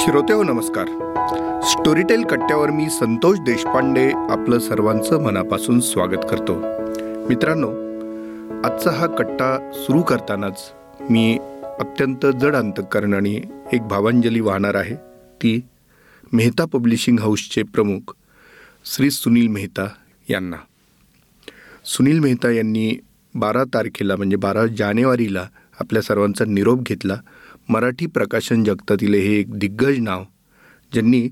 [0.00, 0.86] श्रोते हो नमस्कार.
[1.62, 6.54] स्टोरीटेल कट्ट्यावर मी संतोष देशपांडे आपलं सर्वांचं मनापासून स्वागत करतो.
[7.28, 7.68] मित्रांनो
[8.64, 10.72] आजचा हा कट्टा सुरू करतानाच
[11.10, 11.38] मी
[11.78, 13.34] अत्यंत जड अंतकरणाने
[13.72, 14.96] एक भावांजली वाहणार आहे.
[15.42, 15.60] ती
[16.32, 18.14] मेहता पब्लिशिंग हाऊसचे प्रमुख
[18.84, 19.88] श्री सुनील मेहता
[20.28, 20.56] यांना.
[21.84, 23.00] सुनील मेहता यांनी
[23.34, 25.46] बारा तारखेला म्हणजे बारा जानेवारीला
[25.80, 27.14] आपल्या सर्वांचा निरोप घेतला.
[27.68, 30.24] मराठी प्रकाशन जगतातील हे एक दिग्गज नाव
[30.92, 31.28] ज्यांनी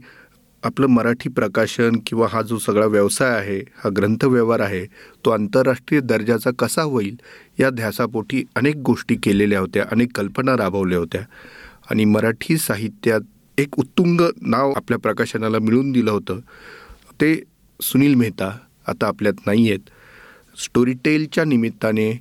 [0.62, 4.84] आपलं मराठी प्रकाशन किंवा हा जो सगळा व्यवसाय आहे हा ग्रंथव्यवहार आहे
[5.24, 7.16] तो आंतरराष्ट्रीय दर्जाचा कसा होईल
[7.60, 11.22] या ध्यासापोटी अनेक गोष्टी केलेल्या होत्या अनेक कल्पना राबवल्या होत्या.
[11.90, 13.20] आणि मराठी साहित्यात
[13.58, 16.40] एक उत्तुंग नाव आपल्या प्रकाशनाला मिळून दिलं होतं.
[17.20, 17.34] ते
[17.80, 19.90] सुनील मेहता आता आपल्यात नाही आहेत.
[20.64, 22.12] स्टोरीटेलच्या निमित्ताने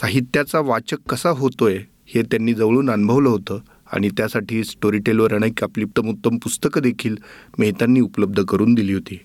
[0.00, 1.78] साहित्याचा वाचक कसा होतो आहे
[2.14, 3.58] हे त्यांनी जवळून अनुभवलं होतं
[3.92, 7.16] आणि त्यासाठी स्टोरीटेलवर अनेक आपली उत्तम उत्तम पुस्तकं देखील
[7.58, 9.18] मेहतांनी उपलब्ध करून दिली होती.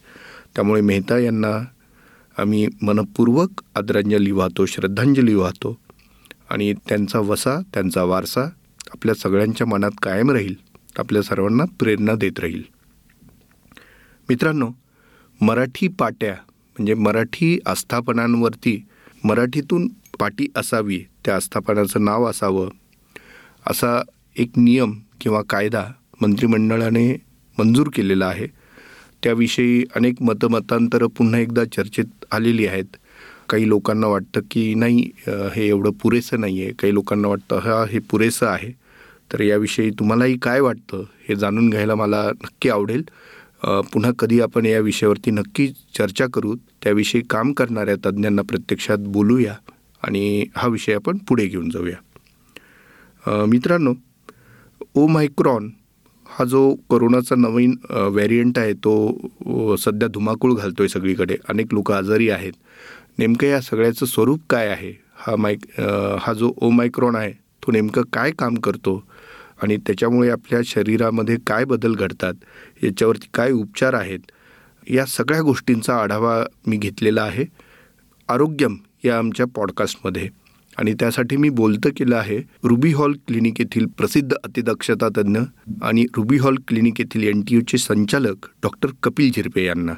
[0.56, 1.66] त्यामुळे मेहता यांना
[2.38, 5.78] आम्ही मनपूर्वक आदरांजली वाहतो श्रद्धांजली वाहतो
[6.50, 8.44] आणि त्यांचा वसा त्यांचा वारसा
[8.94, 10.56] आपल्या सगळ्यांच्या मनात कायम राहील
[10.98, 12.64] आपल्या सर्वांना प्रेरणा देत राहील.
[14.30, 14.70] मित्रांनो
[15.42, 18.86] मराठी पाट्या म्हणजे मराठी आस्थापनांवरती
[19.24, 19.88] मराठीतून
[20.20, 22.70] पाटी असावी त्या आस्थापनाचं नाव असावं.
[23.68, 24.02] असा
[24.36, 25.86] एक नियम किंवा कायदा
[26.22, 27.12] मंत्रिमंडळाने
[27.58, 28.48] मंजूर केलेला आहे.
[29.24, 32.96] त्याविषयी अनेक मतमतांतरं पुन्हा एकदा चर्चेत आलेली आहेत.
[33.50, 35.10] काही लोकांना वाटतं की नाही
[35.56, 38.72] हे एवढं पुरेसं नाही आहे काही लोकांना वाटतं हा हे पुरेसं आहे.
[39.34, 43.04] तर याविषयी तुम्हालाही काय वाटतं हे जाणून घ्यायला मला नक्की आवडेल.
[43.94, 49.54] पुन्हा कधी आपण या विषयावरती नक्की चर्चा करू त्याविषयी काम करणाऱ्या तज्ज्ञांना प्रत्यक्षात बोलूया.
[50.04, 53.46] आणि हा विषय आपण पुढे घेऊन जाऊया.
[53.48, 53.94] मित्रांनो
[54.96, 55.70] ओ मायक्रॉन
[56.30, 61.36] हा जो कोरोनाचा नवीन व्हेरियंट आहे तो सध्या धुमाकूळ घालतो आहे सगळीकडे.
[61.50, 62.54] अनेक लोक आजारी आहेत.
[63.20, 64.92] नेमकं या सगळ्याचं स्वरूप काय आहे?
[65.26, 65.66] हा मायक
[66.22, 67.32] हा जो ओ मायक्रॉन आहे
[67.64, 69.04] तो नेमकं काय काम करतो?
[69.64, 72.34] आणि त्याच्यामुळे आपल्या शरीरामध्ये काय बदल घडतात?
[72.84, 74.20] याच्यावरती काय उपचार आहेत?
[74.88, 77.46] या सगळ्या गोष्टींचा आढावा मी घेतलेला आहे.
[78.30, 80.30] आरोग्यम या आमच्या पॉडकास्टमध्ये.
[80.78, 85.40] आणि त्यासाठी मी बोलतं केलं आहे रुबी हॉल क्लिनिक येथील प्रसिद्ध अतिदक्षता तज्ज्ञ
[85.82, 89.94] आणि रुबी हॉल क्लिनिक येथील एन टी यूचे संचालक डॉक्टर कपिल झिरपे यांना.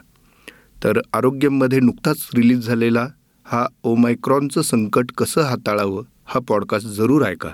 [0.83, 3.07] तर आरोग्यमध्ये नुकताच रिलीज झालेला
[3.45, 7.49] हा ओमायक्रॉनचं संकट कसं हाताळावं हा पॉडकास्ट जरूर ऐका.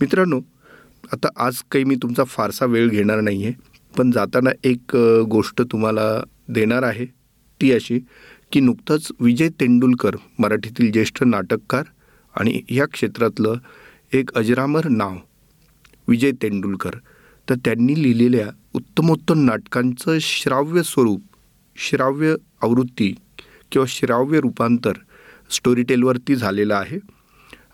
[0.00, 0.40] मित्रांनो
[1.12, 3.52] आता आज काही मी तुमचा फारसा वेळ घेणार नाही आहे
[3.98, 4.96] पण जाताना एक
[5.28, 7.06] गोष्ट तुम्हाला देणार आहे
[7.60, 8.00] ती अशी
[8.52, 11.84] की नुकतंच विजय तेंडुलकर मराठीतील ज्येष्ठ नाटककार
[12.34, 13.54] आणि ह्या क्षेत्रातलं
[14.12, 15.16] एक अजरामर नाव
[16.08, 16.94] विजय तेंडुलकर.
[17.48, 21.22] तर त्यांनी लिहिलेल्या उत्तमोत्तम नाटकांचं श्राव्य स्वरूप
[21.76, 23.12] श्राव्य आवृत्ती
[23.72, 24.92] किंवा श्राव्य रूपांतर
[25.50, 26.98] स्टोरीटेलवरती झालेलं आहे.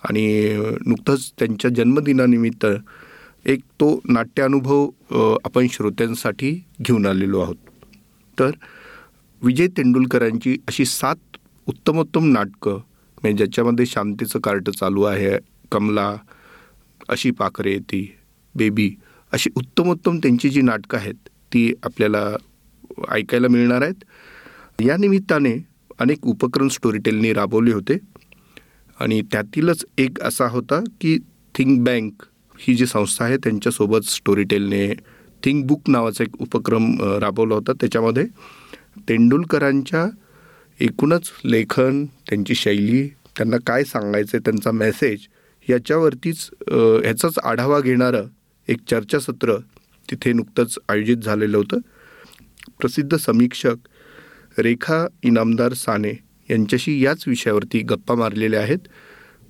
[0.08, 0.56] आणि
[0.86, 2.66] नुकतंच त्यांच्या जन्मदिनानिमित्त
[3.44, 4.88] एक तो नाट्यानुभव
[5.44, 6.52] आपण श्रोत्यांसाठी
[6.82, 7.56] घेऊन आलेलो आहोत.
[8.38, 8.50] तर
[9.42, 11.36] विजय तेंडुलकरांची अशी सात
[11.66, 12.76] उत्तमोत्तम नाटकं
[13.22, 15.30] म्हणजे ज्याच्यामध्ये शांतीचं कार्ट चालू आहे
[15.72, 16.14] कमला
[17.08, 18.06] अशी पाखरे ती
[18.54, 18.90] बेबी
[19.32, 22.26] अशी उत्तमोत्तम त्यांची जी नाटकं आहेत ती आपल्याला
[23.12, 24.04] ऐकायला मिळणार आहेत.
[24.82, 25.54] या निमित्ताने
[26.00, 27.96] अनेक उपक्रम स्टोरीटेलनी राबवले होते.
[29.00, 31.16] आणि त्यातीलच एक असा होता की
[31.54, 32.22] थिंक बँक
[32.58, 34.86] ही जी संस्था आहे त्यांच्यासोबत स्टोरीटेलने
[35.42, 37.72] थिंक बुक नावाचा एक उपक्रम राबवला होता.
[37.72, 38.24] त्याच्यामध्ये
[39.08, 40.06] तेंडुलकरांच्या
[40.80, 43.06] एकूणच लेखन त्यांची शैली
[43.36, 45.26] त्यांना काय सांगायचं आहे त्यांचा मेसेज
[45.68, 48.26] याच्यावरतीच ह्याचाच आढावा घेणारं
[48.68, 49.56] एक चर्चासत्र
[50.08, 51.78] तिथे नुकतंच आयोजित झालेलं होतं.
[52.80, 56.12] प्रसिद्ध समीक्षक रेखा इनामदार साने
[56.50, 58.78] यांच्याशी याच विषयावरती गप्पा मारलेल्या आहेत.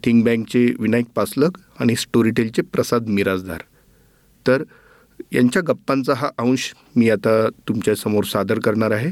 [0.02, 3.62] थिंक बँकचे विनायक पासलक आणि स्टोरीटेलचे प्रसाद मिराजदार
[4.46, 4.62] तर
[5.32, 9.10] यांच्या गप्पांचा हा अंश मी आता तुमच्यासमोर सादर करणार आहे.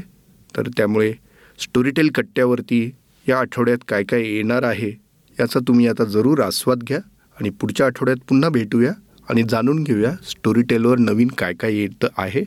[0.57, 1.13] तर त्यामुळे
[1.59, 2.91] स्टोरीटेल कट्ट्यावरती
[3.29, 4.91] या आठवड्यात काय काय येणार आहे
[5.39, 6.97] याचा तुम्ही आता जरूर आस्वाद घ्या
[7.39, 8.91] आणि पुढच्या आठवड्यात पुन्हा भेटूया
[9.29, 12.43] आणि जाणून घेऊया स्टोरीटेलवर नवीन काय काय येतं आहे.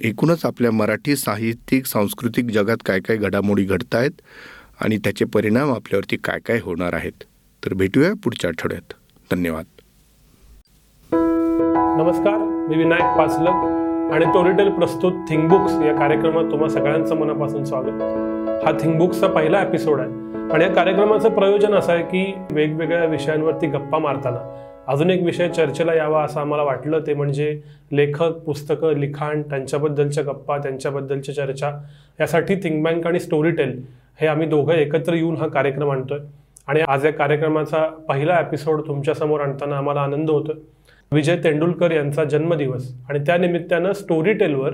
[0.00, 4.10] एकूणच आपल्या मराठी साहित्यिक सांस्कृतिक जगात काय काय घडामोडी घडत आहेत
[4.80, 7.24] आणि त्याचे परिणाम आपल्यावरती काय काय होणार आहेत.
[7.64, 8.92] तर भेटूया पुढच्या आठवड्यात.
[9.30, 9.64] धन्यवाद.
[12.00, 13.81] नमस्कार मी विनायक पासलक
[14.12, 18.02] आणि टोरिटेल प्रस्तुत थिंक बुक्स या कार्यक्रमात तुम्हा सगळ्यांचं मनापासून स्वागत.
[18.64, 20.08] हा थिंक बुक्सचा पहिला एपिसोड आहे.
[20.52, 24.66] आणि या कार्यक्रमाचं प्रयोजन असं आहे की वेगवेगळ्या विषयांवरती गप्पा मारताना.
[24.88, 27.60] अजून एक विषय चर्चेला यावा असं आम्हाला वाटलं ते म्हणजे
[27.92, 31.70] लेखक पुस्तकं लिखाण त्यांच्याबद्दलच्या गप्पा त्यांच्याबद्दलच्या चर्चा
[32.20, 33.82] यासाठी थिंक बँक आणि स्टोरीटेल
[34.20, 36.18] हे आम्ही दोघं एकत्र येऊन हा कार्यक्रम आणतोय.
[36.66, 40.56] आणि आज या कार्यक्रमाचा पहिला एपिसोड तुमच्यासमोर आणताना आम्हाला आनंद होतोय.
[41.12, 42.94] विजय तेंडुलकर यांचा जन्मदिवस.
[43.08, 44.70] आणि त्या निमित्तानं स्टोरी टेलवर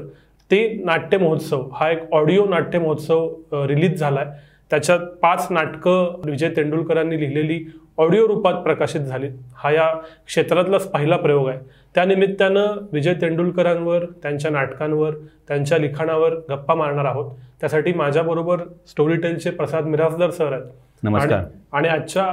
[0.50, 4.26] ते नाट्य महोत्सव हा एक ऑडिओ नाट्य महोत्सव रिलीज झालाय.
[4.70, 9.94] त्याच्यात पाच नाटकं विजय तेंडुलकरांनी लिहिलेली ऑडिओ रूपात प्रकाशित झाली हा या
[10.26, 11.58] क्षेत्रातलाच पहिला प्रयोग आहे.
[11.94, 15.10] त्यानिमित्तानं विजय तेंडुलकरांवर त्यांच्या नाटकांवर
[15.48, 17.30] त्यांच्या लिखाणावर गप्पा मारणार आहोत.
[17.60, 20.64] त्यासाठी माझ्याबरोबर स्टोरी टेलचे प्रसाद मिरासदार सर आहेत.
[21.02, 21.44] नमस्कार.
[21.72, 22.26] आणि- आजच्या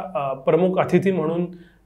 [0.45, 1.45] प्रमुख अतिथी म्हणून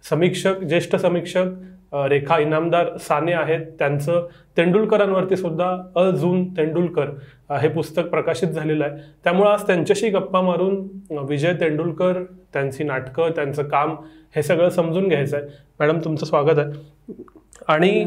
[0.10, 1.46] समीक्षक ज्येष्ठ समीक्षक
[1.94, 3.66] रेखा इनामदार साने आहेत.
[3.80, 4.28] त्यांचं
[4.58, 7.10] तेंडुलकरांवरती सुद्धा अ जून तेंडुलकर
[7.52, 9.02] हे पुस्तक प्रकाशित झालेलं आहे.
[9.24, 12.22] त्यामुळे आज त्यांच्याशी गप्पा मारून विजय तेंडुलकर
[12.54, 13.96] त्यांची नाटकं त्यांचं काम
[14.36, 15.46] हे सगळं समजून घ्यायचं आहे.
[15.80, 17.24] मॅडम तुमचं स्वागत आहे.
[17.68, 18.06] आणि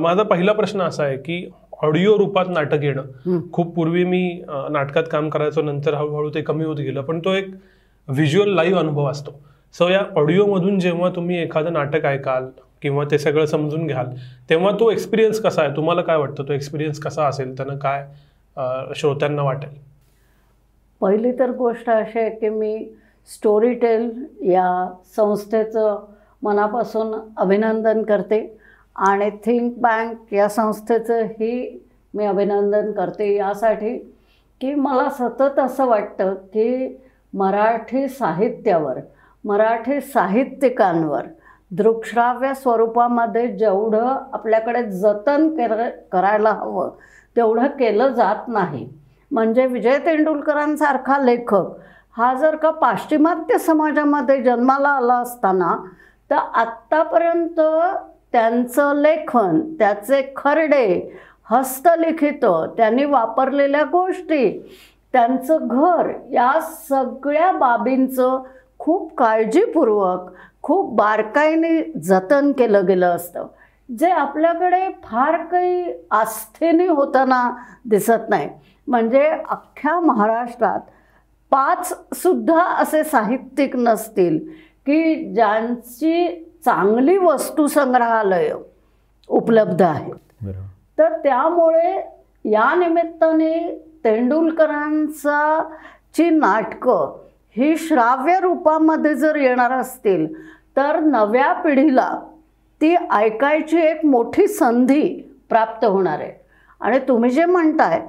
[0.00, 1.48] माझा पहिला प्रश्न असा आहे की
[1.82, 3.40] ऑडिओ रूपात नाटक येणं.
[3.52, 4.22] खूप पूर्वी मी
[4.70, 7.50] नाटकात काम करायचो नंतर हळूहळू ते कमी होत गेलं पण तो एक
[8.08, 9.38] व्हिज्युअल लाईव्ह अनुभव असतो.
[9.74, 12.46] सो या ऑडिओमधून जेव्हा तुम्ही एखादं नाटक ऐकाल
[12.82, 14.06] किंवा ते सगळं समजून घ्याल.
[14.50, 15.74] तेव्हा तो एक्सपिरियन्स कसा आहे?
[15.76, 16.44] तुम्हाला काय वाटतं?
[16.48, 17.56] तो एक्सपिरियन्स कसा असेल?
[17.56, 18.06] त्यानं काय
[18.96, 19.70] श्रोत्यांना वाटेल?
[21.00, 22.88] पहिली तर गोष्ट अशी आहे की मी
[23.28, 24.10] स्टोरी टेल
[24.42, 24.68] या
[25.16, 26.04] संस्थेचं
[26.42, 28.40] मनापासून अभिनंदन करते
[28.96, 31.78] आणि थिंक बँक या संस्थेचंही
[32.14, 33.34] मी अभिनंदन करते.
[33.36, 33.96] यासाठी
[34.60, 36.98] की मला सतत असं वाटतं की
[37.34, 38.98] मराठी साहित्यावर
[39.44, 41.26] मराठी साहित्यिकांवर
[41.70, 46.90] दृकश्राव्य स्वरूपामध्ये जेवढं आपल्याकडे जतन कर करायला हवं
[47.36, 48.88] तेवढं केलं जात नाही.
[49.30, 51.66] म्हणजे विजय तेंडुलकरांसारखा लेखक
[52.16, 55.76] हा जर का पाश्चिमात्य समाजामध्ये जन्माला आला असताना
[56.30, 57.60] तर आत्तापर्यंत
[58.32, 61.10] त्यांचं लेखन त्याचे खरडे
[61.50, 62.44] हस्तलिखित
[62.76, 64.58] त्यांनी वापरलेल्या गोष्टी
[65.14, 66.52] त्यांचं घर या
[66.88, 68.42] सगळ्या बाबींचं
[68.78, 70.30] खूप काळजीपूर्वक
[70.62, 73.46] खूप बारकाईने जतन केलं गेलं असतं.
[73.98, 77.50] जे आपल्याकडे फार काही आस्थेने होताना
[77.84, 78.48] दिसत नाही.
[78.86, 80.80] म्हणजे अख्ख्या महाराष्ट्रात
[81.50, 84.38] पाच सुद्धा असे साहित्यिक नसतील
[84.86, 88.52] की ज्यांची चांगली वस्तुसंग्रहालय
[89.28, 90.52] उपलब्ध आहेत.
[90.98, 91.96] तर त्यामुळे
[92.44, 95.62] या निमित्ताने तेंडुलकरांचा
[96.14, 97.16] ची नाटकं
[97.58, 100.26] ही श्राव्य रूपामध्ये जर येणार असतील
[100.76, 102.10] तर नव्या पिढीला
[102.80, 106.32] ती ऐकायची एक मोठी संधी प्राप्त होणार आहे.
[106.80, 108.00] आणि तुम्ही जे म्हणताय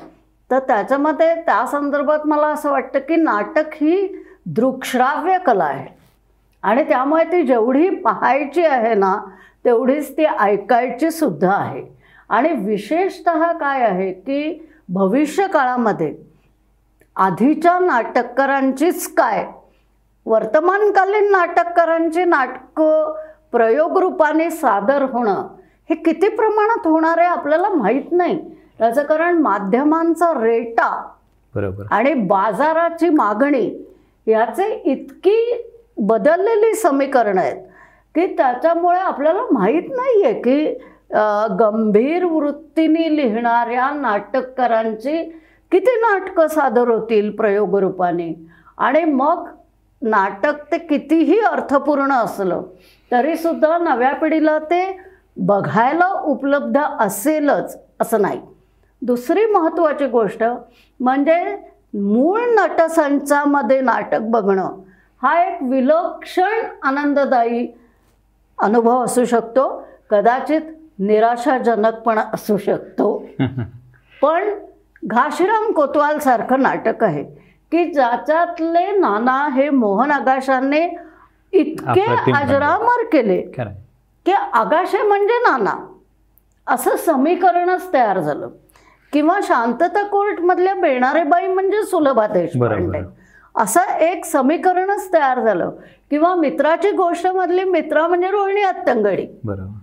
[0.51, 5.87] तर त्याच्यामध्ये त्या संदर्भात मला असं वाटतं की नाटक ही दृकश्राव्य कला आहे.
[6.63, 9.17] आणि त्यामुळे ती जेवढी पाहायची आहे ना
[9.65, 11.83] तेवढीच ती ऐकायची सुद्धा आहे.
[12.29, 13.29] आणि विशेषत
[13.59, 16.15] काय आहे की भविष्य काळामध्ये
[17.19, 19.45] आधीच्या नाटककारांचीच काय?
[20.25, 23.13] वर्तमानकालीन नाटककारांची नाटकं
[23.51, 25.47] प्रयोगरूपाने सादर होणं
[25.89, 28.37] हे किती प्रमाणात होणार आहे आपल्याला माहीत नाही.
[28.79, 30.89] त्याचं कारण माध्यमांचा रेटा
[31.55, 31.85] बरोबर.
[31.91, 33.69] आणि बाजाराची मागणी
[34.27, 35.63] याचे इतकी
[35.97, 37.63] बदललेली समीकरणं आहेत
[38.15, 40.65] की त्याच्यामुळे आपल्याला माहीत नाही आहे की
[41.59, 45.23] गंभीर वृत्तीने लिहिणाऱ्या नाटककारांची
[45.71, 48.33] किती नाटकं सादर होतील प्रयोगरूपाने?
[48.77, 49.47] आणि मग
[50.01, 52.61] नाटक ते कितीही अर्थपूर्ण असलं
[53.11, 54.81] तरीसुद्धा नव्या पिढीला ते
[55.37, 58.39] बघायला उपलब्ध असेलच असं नाही.
[59.01, 60.43] दुसरी महत्त्वाची गोष्ट
[60.99, 61.55] म्हणजे
[61.93, 64.79] मूळ नटसंचामध्ये नाटक बघणं
[65.21, 67.67] हा एक विलक्षण आनंददायी
[68.57, 69.67] अनुभव असू शकतो
[70.09, 70.61] कदाचित
[70.99, 73.17] निराशाजनक पण असू शकतो.
[74.21, 74.49] पण
[75.05, 77.23] घाशीराम कोतवालसारखं नाटक आहे.
[77.71, 80.81] की ज्याच्यातले नाना हे मोहन आगाशांनी
[81.51, 82.01] इतके.
[82.31, 83.41] अजरामर केले
[84.25, 85.93] की आगाशे म्हणजे नाना.
[86.67, 88.49] असं समीकरणच तयार झालं.
[89.13, 92.99] किंवा शांतता कोर्टमधल्या बेणारेबाई म्हणजे सुलभा देशपांडे.
[93.55, 95.71] असं एक समीकरणच तयार झालं.
[96.09, 99.77] किंवा मित्राची गोष्टमधली मित्रा म्हणजे रोहिणी अत्तंगडी बरोबर.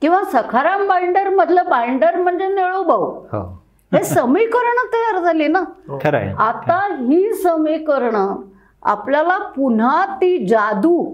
[0.00, 3.04] किंवा सखाराम बाइंडर मधलं बाइंडर म्हणजे निळूभाऊ.
[3.04, 3.61] हो.
[3.92, 5.62] हे समीकरणं तयार झाली ना.
[6.02, 8.34] खरं आहे आता ही समीकरणं
[8.82, 11.04] आपल्याला पुन्हा ती जादू.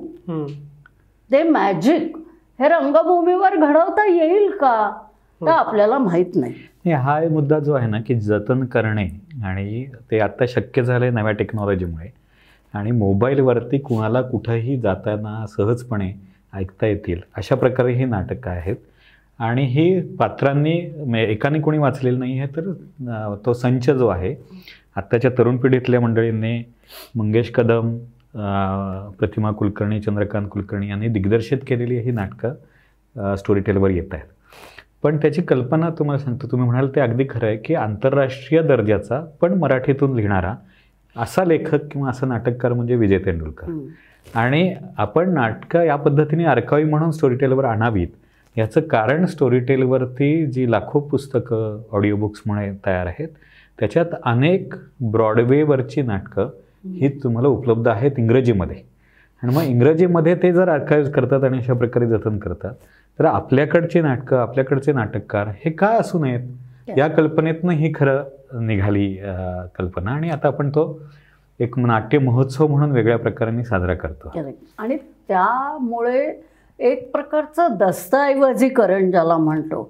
[1.30, 2.16] ते मॅजिक
[2.58, 4.90] हे रंगभूमीवर घडवता येईल का?
[5.40, 6.54] तर आपल्याला माहीत नाही.
[6.84, 9.06] हे हा मुद्दा जो आहे ना की जतन करणे
[9.44, 12.08] आणि ते आता शक्य झालं नव्या टेक्नॉलॉजीमुळे
[12.74, 16.12] आणि मोबाईलवरती कुणाला कुठंही जाताना सहजपणे
[16.54, 18.76] ऐकता येतील अशा प्रकारे ही नाटकं आहेत.
[19.38, 22.72] आणि ही पात्रांनी म्हणजे एकाने कोणी वाचलेलं नाही आहे तर
[23.46, 24.34] तो संच जो आहे
[24.96, 26.62] आत्ताच्या तरुण पिढीतल्या मंडळींनी
[27.16, 27.96] मंगेश कदम
[29.18, 34.26] प्रतिमा कुलकर्णी चंद्रकांत कुलकर्णी यांनी दिग्दर्शित केलेली ही नाटकं स्टोरी टेलवर येत आहेत
[35.02, 39.52] पण त्याची कल्पना तुम्हाला सांगतो तुम्ही म्हणाल ते अगदी खरं आहे की आंतरराष्ट्रीय दर्जाचा पण
[39.54, 40.54] मराठीतून लिहिणारा
[41.16, 43.66] असा लेखक किंवा असा नाटककार म्हणजे विजय तेंडुलकर.
[44.34, 48.08] आणि आपण नाटकं या पद्धतीने अर्कावी म्हणून स्टोरीटेलवर आणावीत
[48.58, 53.28] याचं कारण स्टोरीटेलवरती जी लाखो पुस्तकं ऑडिओ बुक्स म्हणून तयार आहेत
[53.78, 54.74] त्याच्यात अनेक
[55.12, 56.48] ब्रॉडवेवरची नाटकं
[56.94, 58.76] ही तुम्हाला उपलब्ध आहेत इंग्रजीमध्ये.
[59.42, 62.74] आणि मग इंग्रजीमध्ये ते जर अर्काईव्ह करतात आणि अशा प्रकारे जतन करतात
[63.18, 66.48] तर आपल्याकडची नाटकं आपल्याकडचे नाटककार हे काय असू नयेत?
[66.96, 69.14] या कल्पनेतनं ही खरं निघाली
[69.78, 70.10] कल्पना.
[70.10, 71.00] आणि आता आपण तो
[71.60, 74.32] एक नाट्य महोत्सव म्हणून वेगळ्या प्रकाराने साजरा करतो.
[74.78, 74.96] आणि
[75.28, 76.28] त्यामुळे
[76.78, 79.82] एक प्रकारचं दस्तऐवजीकरण ज्याला म्हणतो.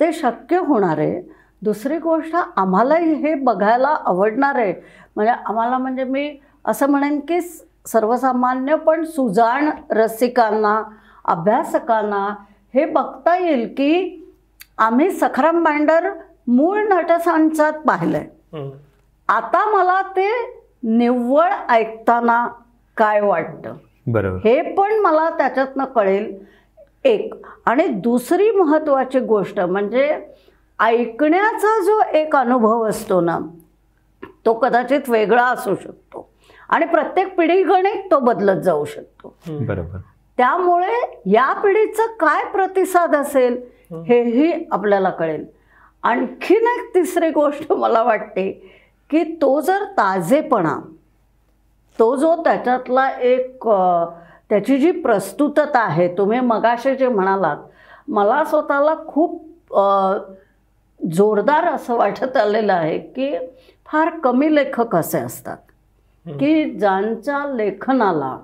[0.00, 1.20] ते शक्य होणार आहे.
[1.62, 4.72] दुसरी गोष्ट आम्हालाही हे बघायला आवडणार आहे.
[5.16, 7.40] म्हणजे आम्हाला म्हणजे मी असं म्हणेन की
[7.86, 10.82] सर्वसामान्य पण सुजाण रसिकांना
[11.24, 12.26] अभ्यासकांना
[12.74, 14.22] हे बघता येईल की
[14.78, 16.10] आम्ही सखराम बांडर
[16.46, 18.28] मूळ नटसंचात पाहिलं आहे.
[19.28, 20.28] आता मला ते
[20.82, 22.46] निव्वळ ऐकताना
[22.96, 23.76] काय वाटतं?
[24.06, 24.38] बरोबर.
[24.44, 26.38] हे पण मला त्याच्यातनं कळेल
[27.04, 27.34] एक.
[27.64, 30.18] आणि दुसरी महत्त्वाची गोष्ट म्हणजे
[30.78, 33.38] ऐकण्याचा जो एक अनुभव असतो ना
[34.44, 36.28] तो कदाचित वेगळा असू शकतो.
[36.68, 39.36] आणि प्रत्येक पिढीगणिक तो बदलत जाऊ शकतो.
[39.48, 39.98] बरोबर.
[40.36, 43.62] त्यामुळे या पिढीचं काय प्रतिसाद असेल
[44.08, 45.44] हेही आपल्याला कळेल.
[46.02, 48.52] आणखीन एक तिसरी गोष्ट मला वाटते
[49.10, 50.78] की तो जर ताजेपणा
[51.98, 53.68] तो जो त्याच्यातला एक
[54.48, 57.56] त्याची जी प्रस्तुतता आहे तुम्ही मगाशी जे म्हणालात
[58.08, 59.42] मला स्वतःला खूप
[61.00, 63.34] जोरदार असं वाटत आलेलं आहे की
[63.86, 65.56] फार कमी लेखक असे असतात.
[66.26, 68.36] की ज्यांच्या लेखनाला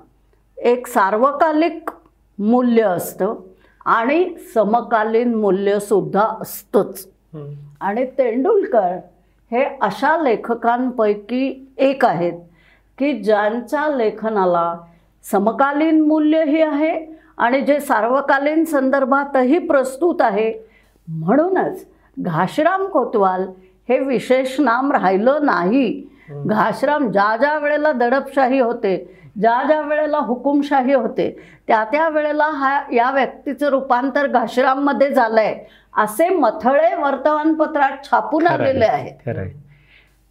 [0.59, 1.91] एक सार्वकालिक
[2.39, 3.35] मूल्य असतं
[3.85, 7.07] आणि समकालीन मूल्यसुद्धा असतंच.
[7.81, 8.97] आणि तेंडुलकर
[9.51, 12.39] हे अशा लेखकांपैकी एक आहेत
[12.99, 14.75] की ज्यांच्या लेखनाला
[15.25, 16.93] समकालीन मूल्यही आहे
[17.39, 20.53] आणि जे सार्वकालीन संदर्भातही प्रस्तुत आहे
[21.09, 21.85] म्हणूनच
[22.17, 23.47] घाशराम कोतवाल
[23.89, 26.03] हे विशेष नाम राहिलं नाही.
[26.47, 28.97] घाशराम ज्या ज्या वेळेला दडपशाही होते
[29.41, 31.29] ज्या ज्या वेळेला हुकुमशाही होते
[31.69, 35.55] त्या त्या वेळेला हा या व्यक्तीचं रूपांतर घाशराममध्ये झालंय
[35.97, 39.13] असे मथळे वर्तमानपत्रात छापून आलेले आहेत.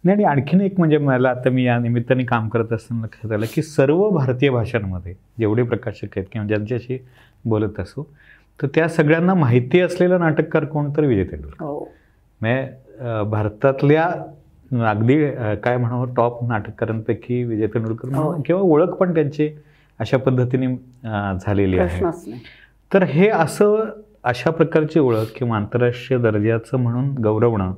[0.04, 3.46] नाही आणि आणखीन एक म्हणजे मला आता मी या निमित्ताने काम करत असताना लक्षात आलं
[3.54, 6.98] की सर्व भारतीय भाषांमध्ये जेवढे प्रकाशक आहेत किंवा ज्यांच्याशी
[7.44, 8.06] बोलत असो
[8.60, 11.64] तर त्या सगळ्यांना माहिती असलेलं नाटककार कोण तर विजय तेंडुलकर.
[11.64, 11.78] हो.
[12.40, 14.04] म्हणजे भारतातल्या
[14.90, 15.16] अगदी
[15.64, 18.42] काय म्हणावं टॉप नाटककारांपैकी विजय तेंडुलकर म्हणून हो.
[18.46, 19.48] किंवा ओळख पण त्यांची
[20.00, 20.74] अशा पद्धतीने
[21.40, 22.32] झालेली आहे.
[22.92, 23.84] तर हे असं
[24.24, 27.72] अशा प्रकारची ओळख किंवा आंतरराष्ट्रीय दर्जाचं म्हणून गौरवणं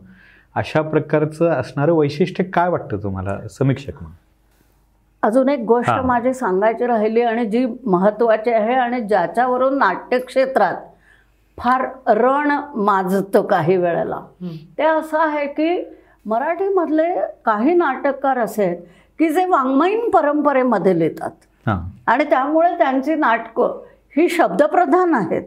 [0.57, 4.13] अशा प्रकारचं असणारं वैशिष्ट्य काय वाटतं तुम्हाला समीक्षक म्हणून?
[5.23, 5.91] अजून एक गोष्ट.
[6.05, 10.77] माझी सांगायची राहिली आणि जी महत्त्वाची आहे आणि ज्याच्यावरून नाट्यक्षेत्रात
[11.59, 11.85] फार
[12.17, 14.21] रण माजतं काही वेळेला.
[14.79, 15.85] ते असं आहे की
[16.27, 18.79] मराठीमधले काही नाटककार असे आहेत
[19.19, 21.31] की जे वाङ्मयीन परंपरेमध्ये लिहितात.
[22.07, 23.81] आणि त्यामुळे त्यांची नाटकं
[24.17, 25.43] ही शब्दप्रधान आहेत.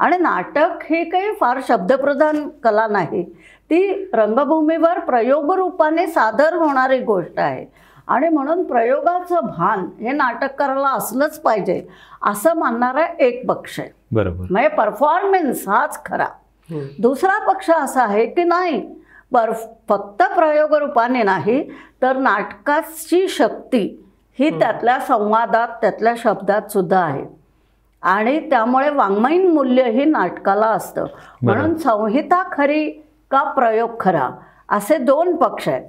[0.00, 3.22] आणि नाटक ही काही फार शब्दप्रधान कला नाही.
[3.70, 7.90] ती रंगभूमीवर प्रयोगरूपाने सादर होणारी गोष्ट आहे.
[8.08, 11.86] आणि म्हणून प्रयोगाचं भान हे नाटककाराला असलंच पाहिजे
[12.22, 13.88] असं मानणारा एक पक्ष आहे.
[14.12, 14.46] बरोबर.
[14.50, 16.26] म्हणजे परफॉर्मन्स हाच खरा.
[17.00, 18.94] दुसरा पक्ष असा आहे की नाही
[19.32, 19.52] पर
[19.88, 21.70] फक्त प्रयोगरूपाने नाही
[22.02, 24.04] तर नाटकाची शक्ती
[24.38, 27.39] ही त्यातल्या संवादात त्यातल्या शब्दात सुद्धा आहे.
[28.02, 31.04] आणि त्यामुळे वाङ्मयीन मूल्यही नाटकाला असतं.
[31.42, 32.90] म्हणून संहिता खरी
[33.30, 34.30] का प्रयोग खरा?
[34.68, 35.84] असे दोन पक्ष आहेत.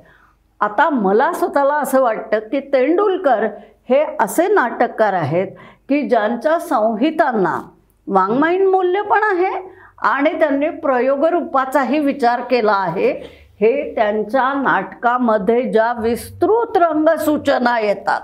[0.60, 3.48] आता मला स्वतःला असं वाटतं की तेंडुलकर
[3.90, 5.48] हे असे नाटककार आहेत
[5.90, 7.60] की ज्यांच्या संहितांना
[8.08, 9.70] वाङ्मयीन मूल्य पण आहे
[10.02, 13.42] आणि त्यांनी प्रयोगरूपाचाही विचार केला आहे.
[13.62, 18.22] हे त्यांच्या नाटकामध्ये ज्या विस्तृत रंगसूचना येतात.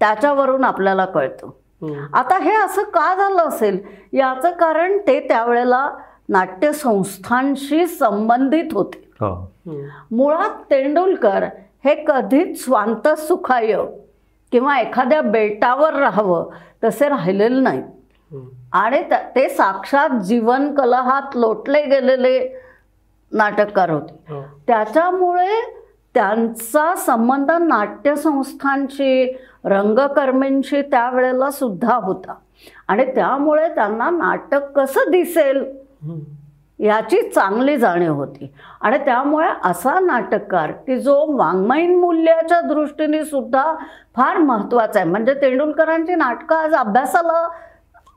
[0.00, 1.50] त्याच्यावरून आपल्याला कळतं.
[1.82, 3.78] आता हे असं का झालं असेल
[4.12, 5.88] याचं कारण ते त्यावेळेला
[6.28, 9.34] नाट्यसंस्थांशी संबंधित होते हो.
[10.10, 11.44] मुळात तेंडुलकर
[11.84, 13.74] हे कधीच स्वांत सुखाय
[14.52, 16.48] किंवा एखाद्या बेटावर राहावं
[16.84, 17.82] तसे राहिलेलं नाही.
[18.72, 19.02] आणि
[19.36, 22.38] ते साक्षात जीवन कलहात लोटले गेलेले
[23.32, 24.40] नाटककार होते हो.
[24.66, 25.60] त्याच्यामुळे
[26.14, 29.26] त्यांचा संबंध नाट्यसंस्थांशी
[29.64, 32.34] रंगकर्मींशी त्यावेळेला सुद्धा होता.
[32.88, 35.64] आणि त्यामुळे त्यांना नाटक कसं दिसेल.
[36.78, 38.52] याची चांगली जाणीव होती.
[38.80, 43.74] आणि त्यामुळे असा नाटककार की जो वाङ्मयीन मूल्याच्या दृष्टीने सुद्धा
[44.16, 45.08] फार महत्त्वाचा आहे.
[45.08, 47.48] म्हणजे तेंडुलकरांची नाटकं आज अभ्यासाला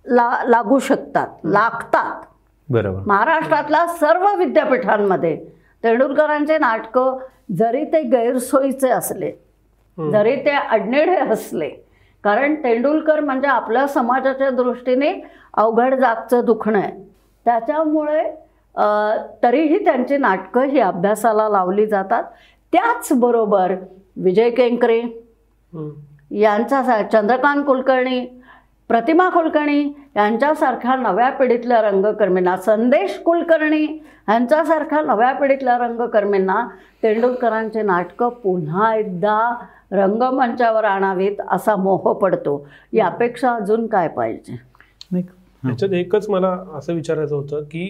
[0.08, 2.22] ला लागू शकतात लागतात.
[2.70, 3.00] बरोबर.
[3.08, 5.46] महाराष्ट्रातल्या सर्व विद्यापीठांमध्ये
[5.84, 7.18] तेंडुलकरांचे नाटकं
[7.58, 9.43] जरी ते गैरसोयीचे असले
[9.98, 11.70] जरी ते अडनेडे असले
[12.24, 15.14] कारण तेंडुलकर म्हणजे आपल्या समाजाच्या दृष्टीने
[15.54, 16.92] अवघड जागचं दुखणं आहे.
[17.46, 18.24] त्याच्यामुळे
[19.44, 22.24] तरीही त्यांची नाटकं ही अभ्यासाला लावली जातात.
[22.74, 23.74] त्याचबरोबर
[24.24, 25.02] विजय केंकरे.
[26.32, 28.26] यांच्या चंद्रकांत कुलकर्णी
[28.90, 29.82] प्रतिमा कुलकर्णी
[30.16, 33.86] यांच्यासारख्या नव्या पिढीतल्या रंगकर्मींना संदेश कुलकर्णी
[34.30, 36.66] यांच्यासारख्या नव्या पिढीतल्या रंगकर्मींना
[37.04, 39.38] तेंडुलकरांचे नाटकं पुन्हा एकदा
[39.94, 42.66] रंगमंचावर आणावीत असा मोह पडतो.
[42.94, 44.56] यापेक्षा अजून काय पाहिजे?
[45.12, 45.24] नाही
[45.64, 47.86] त्याच्यात एकच मला असं विचारायचं होतं की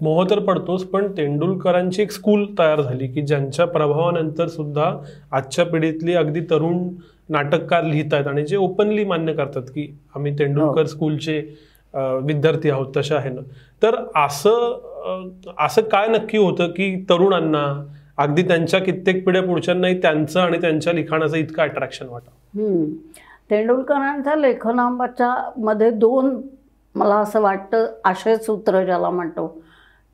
[0.00, 4.90] मोह तर पडतोच पण तेंडुलकरांची एक स्कूल तयार झाली की ज्यांच्या प्रभावानंतर सुद्धा
[5.32, 6.88] आजच्या पिढीतली अगदी तरुण
[7.28, 11.38] नाटककार लिहित आहेत आणि जे ओपनली मान्य करतात की आम्ही तेंडुलकर स्कूलचे
[11.94, 13.40] अं, विद्यार्थी आहोत तशा आहे ना
[13.82, 17.64] तर असं असं काय नक्की होतं की तरुणांना
[18.18, 22.84] अगदी त्यांच्या कित्येक पिढ्या पुढच्यांनाही त्यांचं आणि त्यांच्या लिखाणाचं इतकं अट्रॅक्शन वाटतं.
[23.50, 26.40] तेंडुलकरांच्या लेखनाच्या मध्ये दोन
[26.94, 29.46] मला असं वाटतं आशयसूत्र ज्याला म्हणतो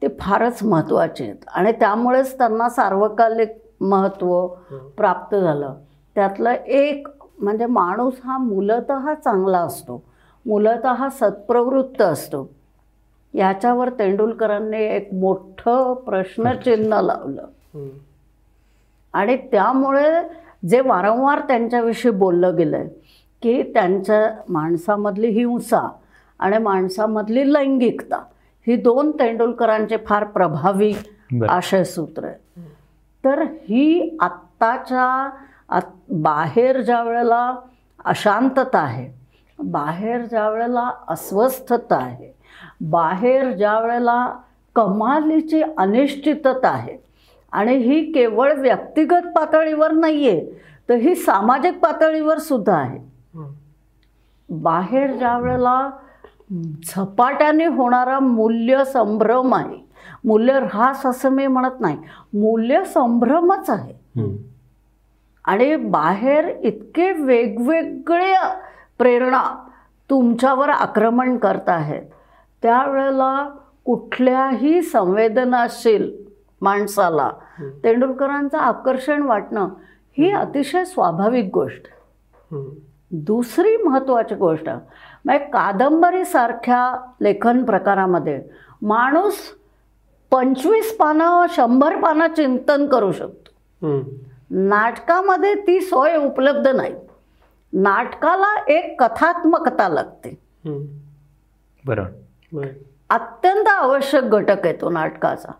[0.02, 1.44] ते फारच महत्त्वाचे आहेत.
[1.54, 3.48] आणि त्यामुळेच त्यांना सार्वकालिक
[3.80, 4.46] महत्त्व
[4.96, 5.74] प्राप्त झालं.
[6.14, 8.92] त्यातलं एक म्हणजे माणूस हा मूलत
[9.24, 10.02] चांगला असतो.
[10.46, 12.48] मूलत सत्प्रवृत्त असतो.
[13.34, 17.44] याच्यावर तेंडुलकरांनी एक मोठं प्रश्नचिन्ह लावलं.
[19.14, 20.08] आणि त्यामुळे
[20.68, 22.86] जे वारंवार त्यांच्याविषयी बोललं गेलं
[23.42, 25.88] की त्यांच्या माणसामधली हिंसा
[26.38, 28.16] आणि माणसामधली लैंगिकता
[28.66, 30.92] ही दोन तेंडुलकरांचे फार प्रभावी.
[31.48, 32.62] आशयसूत्र आहे
[33.24, 35.04] तर ही आत्ताच्या
[35.68, 37.54] आत बाहेर ज्या वेळेला
[38.04, 39.08] अशांतता आहे
[39.58, 42.32] बाहेर ज्या वेळेला अस्वस्थता आहे
[42.80, 44.34] बाहेर ज्या वेळेला
[44.74, 46.96] कमालीची अनिश्चितता आहे
[47.52, 50.44] आणि ही केवळ व्यक्तिगत पातळीवर नाही आहे
[50.88, 52.98] तर ही सामाजिक पातळीवर सुद्धा आहे.
[54.48, 55.90] बाहेर ज्या वेळेला
[56.86, 59.78] झपाट्याने होणारा मूल्य संभ्रम आहे
[60.24, 61.96] मूल्य ऱ्हास असं मी म्हणत नाही
[62.34, 63.92] मूल्य संभ्रमच आहे.
[65.44, 68.34] आणि बाहेर इतके वेगवेगळे
[68.98, 69.42] प्रेरणा
[70.10, 72.02] तुमच्यावर आक्रमण करत आहेत
[72.62, 73.48] त्यावेळेला
[73.84, 76.10] कुठल्याही संवेदनाशील
[76.60, 77.30] माणसाला
[77.84, 79.68] तेंडुलकरांचं आकर्षण वाटणं
[80.18, 81.82] ही अतिशय स्वाभाविक गोष्ट.
[83.10, 84.68] दुसरी महत्त्वाची गोष्ट
[85.24, 88.42] म्हणजे कादंबरीसारख्या लेखन प्रकारामध्ये
[88.82, 89.36] माणूस
[90.30, 93.50] पंचवीस पानं शंभर पानं चिंतन करू शकतो.
[94.50, 96.94] नाटकामध्ये ती सोय उपलब्ध नाही
[97.72, 100.38] नाटकाला एक कथात्मकता लागते.
[101.86, 102.08] बरोबर
[102.52, 102.68] बरं.
[103.10, 105.52] अत्यंत आवश्यक घटक आहे तो नाटकाचा.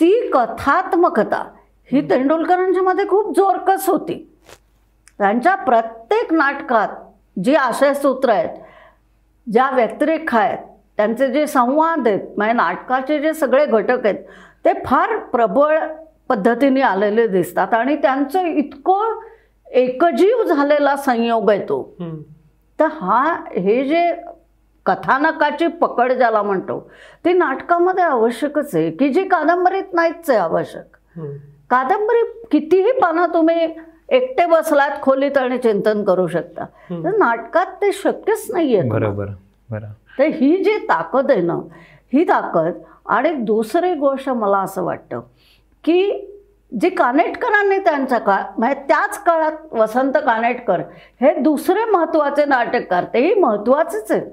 [0.00, 1.42] ती कथात्मकता
[1.90, 4.14] ही तेंडुलकरांच्या मध्ये खूप जोरकस होती.
[5.18, 6.88] त्यांच्या प्रत्येक नाटकात
[7.44, 8.56] जी आशयसूत्र आहेत
[9.46, 10.58] ज्या व्यक्तिरेखा आहेत
[10.96, 14.24] त्यांचे जे संवाद आहेत म्हणजे नाटकाचे जे सगळे घटक आहेत
[14.64, 15.78] ते फार प्रबळ
[16.28, 19.20] पद्धतीने आलेले दिसतात आणि त्यांचं इतकं
[19.66, 21.82] एकजीव झालेला संयोग आहे तो.
[22.78, 24.10] तर हा हे जे
[24.86, 26.78] कथानकाची पकड ज्याला म्हणतो
[27.24, 30.96] ती नाटकामध्ये आवश्यकच आहे की जी कादंबरीत नाहीच आहे आवश्यक.
[31.70, 33.66] कादंबरी कितीही पानं तुम्ही
[34.08, 36.64] एकटे बसलात खोलीत आणि चिंतन करू शकता.
[36.90, 39.26] तर नाटकात ते शक्यच नाही आहे बरोबर
[39.70, 39.86] बरं.
[40.18, 41.54] तर ही जी ताकद आहे ना
[42.12, 45.20] ही ताकद आणि दुसरी गोष्ट मला असं वाटतं
[45.84, 46.26] की
[46.72, 50.80] जी कानेटकरांनी त्यांच्या काळ म्हणजे त्याच काळात वसंत कानेटकर
[51.20, 54.26] हे दुसरे महत्त्वाचे नाटककार तेही महत्त्वाचेच आहेत.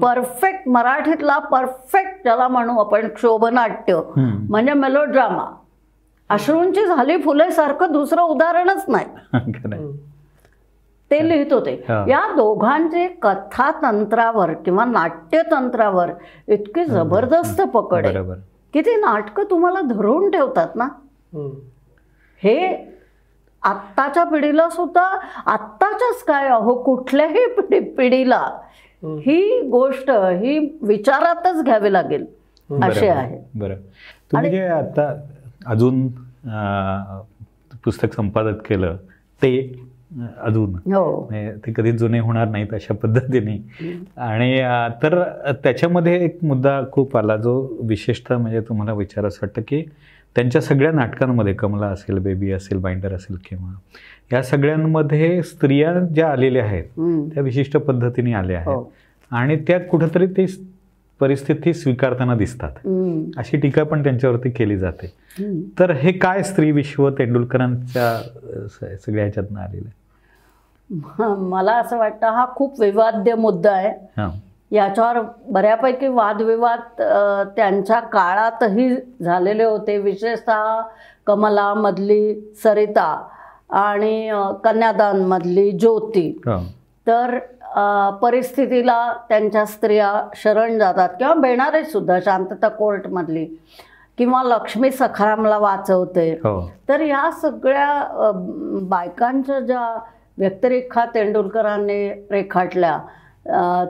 [0.00, 4.00] परफेक्ट मराठीतला परफेक्ट ज्याला म्हणू आपण क्षोभनाट्य.
[4.16, 5.46] म्हणजे मेलोड्रामा
[6.30, 9.06] अश्रूंची झाली फुले सारखं दुसरं उदाहरणच नाही.
[11.10, 11.84] ते लिहित होते.
[12.08, 16.10] या दोघांचे कथातंत्रावर किंवा नाट्यतंत्रावर
[16.48, 18.14] इतकी जबरदस्त पकड आहे.
[18.74, 20.88] की ती नाटकं तुम्हाला धरून ठेवतात ना.
[22.42, 22.56] हे
[23.62, 25.02] आत्ताच्या पिढीला सुद्धा
[25.46, 28.50] आत्ताच्याच काय अहो कुठल्याही पिढी पिढीला
[29.02, 32.24] ही गोष्ट ही विचारातच घ्यावी लागेल
[32.70, 33.38] असे आहे.
[33.54, 33.76] बरं
[34.32, 35.08] तुम्ही जे आता
[35.72, 36.06] अजून
[37.84, 38.96] पुस्तक संपादित केलं
[39.42, 39.50] ते
[40.38, 41.20] अजून हो.
[41.20, 43.56] म्हणजे ते कधी जुने होणार नाहीत अशा पद्धतीने.
[44.18, 44.56] आणि
[45.02, 45.22] तर
[45.62, 47.54] त्याच्यामध्ये एक मुद्दा खूप आला जो
[47.88, 49.82] विशेषतः म्हणजे तुम्हाला विचारायचं वाटतं की
[50.36, 53.72] त्यांच्या सगळ्या नाटकांमध्ये कमला असेल बेबी असेल बाइंडर असेल किंवा
[54.30, 56.84] या सगळ्यांमध्ये स्त्रिया ज्या आलेल्या आहेत.
[57.34, 58.92] त्या विशिष्ट पद्धतीने आल्या आहेत हो.
[59.30, 60.46] आणि त्या कुठंतरी ती
[61.20, 62.86] परिस्थिती स्वीकारताना दिसतात.
[63.38, 65.12] अशी टीका पण त्यांच्यावरती केली जाते.
[65.78, 68.18] तर हे काय स्त्री विश्व तेंडुलकरांच्या
[68.68, 70.00] सगळ्या ह्याच्यातनं आलेलं आहे
[71.48, 74.26] मला असं वाटतं हा खूप विवाद्य मुद्दा आहे
[74.70, 76.80] याच्यावर बऱ्यापैकी वादविवाद
[77.56, 78.88] त्यांच्या काळातही
[79.22, 80.80] झालेले होते विशेषतः
[81.26, 83.06] कमलामधली सरिता
[83.72, 84.30] आणि
[84.64, 86.30] कन्यादानमधली ज्योती.
[87.06, 87.38] तर
[88.22, 93.44] परिस्थितीला त्यांच्या स्त्रिया शरण जातात किंवा बेणारे सुद्धा शांतता कोर्टमधली
[94.18, 96.30] किंवा लक्ष्मी सखारामला वाचवते.
[96.34, 96.60] हो.
[96.88, 98.30] तर ह्या सगळ्या
[98.88, 99.86] बायकांच्या ज्या
[100.38, 102.98] व्यक्तिरेखा तेंडुलकरांनी रेखाटल्या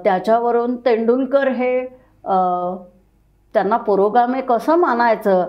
[0.04, 1.84] त्याच्यावरून तेंडुलकर हे
[3.54, 5.44] त्यांना पुरोगामी कसं मानायचं?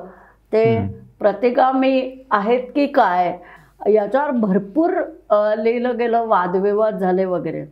[0.53, 1.03] ते.
[1.19, 3.37] प्रतिगामी आहेत की काय?
[3.89, 4.91] याच्यावर भरपूर
[5.57, 7.65] लिहिलं गेलं वादविवाद झाले वगैरे.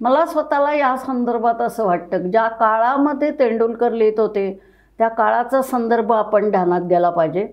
[0.00, 4.52] मला स्वतःला या संदर्भात असं वाटतं ज्या काळामध्ये तेंडुलकर लिहित होते
[4.98, 7.46] त्या काळाचा संदर्भ आपण ध्यानात गेला पाहिजे.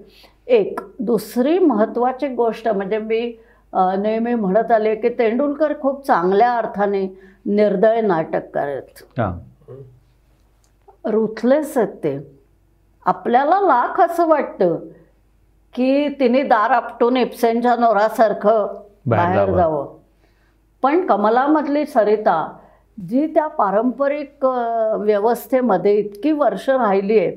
[0.47, 3.19] एक दुसरी महत्त्वाची गोष्ट म्हणजे मी
[3.73, 7.05] नेहमी म्हणत आले की तेंडुलकर खूप चांगल्या अर्थाने
[7.45, 9.31] निर्दय नाटककार आहेत हां.
[11.11, 12.17] रुथलेस आहेत ते.
[13.05, 14.77] आपल्याला लाख असं वाटतं
[15.75, 19.87] की तिने दार आपटून इप्सेनच्या नोरासारखं बाहेर बाहेर जावं.
[20.83, 22.47] पण कमलामधली सरिता
[22.97, 24.45] जी त्या पारंपरिक
[24.99, 27.31] व्यवस्थेमध्ये इतकी वर्ष राहिली आहे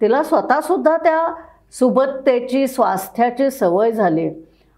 [0.00, 1.34] तिला स्वतःसुद्धा त्या
[1.78, 4.28] सुबत्तेची स्वास्थ्याची सवय झाली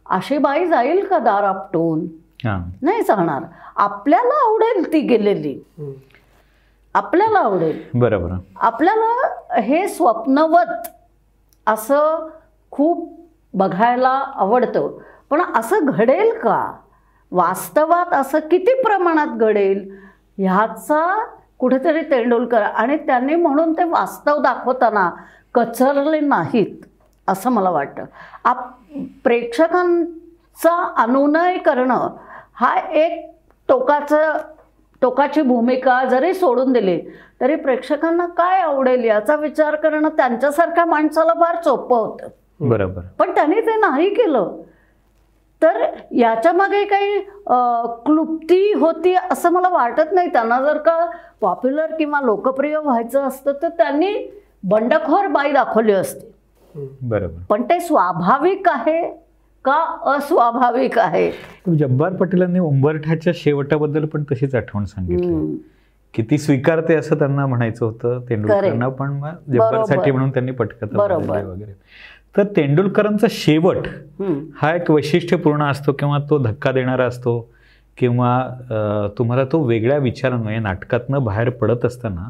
[0.06, 2.06] अशी बाई जाईल का दार आपटून?
[2.44, 2.60] हां.
[2.82, 3.42] नाही जाणार.
[3.76, 5.58] आपल्याला आवडेल ती गेलेली.
[6.94, 7.82] आपल्याला आवडेल.
[7.94, 10.88] बरोबर आपल्याला हे स्वप्नवत
[11.66, 12.28] असं
[12.76, 13.12] खूप
[13.54, 14.88] बघायला आवडतं.
[15.30, 16.72] पण असं घडेल का?
[17.32, 19.88] वास्तवात असं किती प्रमाणात घडेल?
[20.38, 21.24] ह्याचा
[21.58, 25.10] कुठेतरी तेंडुलकर आणि त्यांनी म्हणून ते वास्तव दाखवताना
[25.54, 26.84] कचरले नाहीत
[27.28, 28.04] असं मला वाटतं.
[28.44, 28.68] आप
[29.24, 32.08] प्रेक्षकांचा अनुनय करणं
[32.54, 33.24] हा एक
[33.68, 34.36] टोकाचं
[35.02, 37.00] टोकाची भूमिका जरी सोडून दिली
[37.40, 42.28] तरी प्रेक्षकांना काय आवडेल याचा विचार करणं त्यांच्यासारख्या माणसाला फार सोपं होतं.
[42.60, 43.02] बरोबर.
[43.18, 44.62] पण त्यांनी ते नाही केलं
[45.62, 50.28] तर याच्यामागे काही अ, क्लुप्ती होती असं मला वाटत नाही.
[50.32, 54.30] त्यांना जर का पॉप्युलर किंवा लोकप्रिय व्हायचं असतं तर त्यांनी
[54.64, 56.32] बंडखोर बाई दाखवली असती.
[57.02, 57.40] बरोबर.
[57.48, 59.02] पण ते स्वाभाविक आहे
[59.64, 61.30] का अस्वाभाविक आहे?
[61.78, 65.56] जब्बार पटेलांनी उंबरठ्याच्या शेवटाबद्दल पण तशीच आठवण सांगितली.
[66.14, 70.10] किती स्वीकारते असं त्यांना म्हणायचं होतं तेंडुलकरांना पण मग जब्बारसाठी.
[70.10, 70.50] म्हणून त्यांनी.
[70.50, 71.72] बनवली वगैरे.
[72.36, 73.86] तर तेंडुलकरांचा शेवट.
[74.56, 77.38] हा एक वैशिष्ट्यपूर्ण असतो किंवा तो धक्का देणारा असतो
[77.98, 82.28] किंवा तुम्हाला तो वेगळ्या विचारांना म्हणजे नाटकातनं बाहेर पडत असताना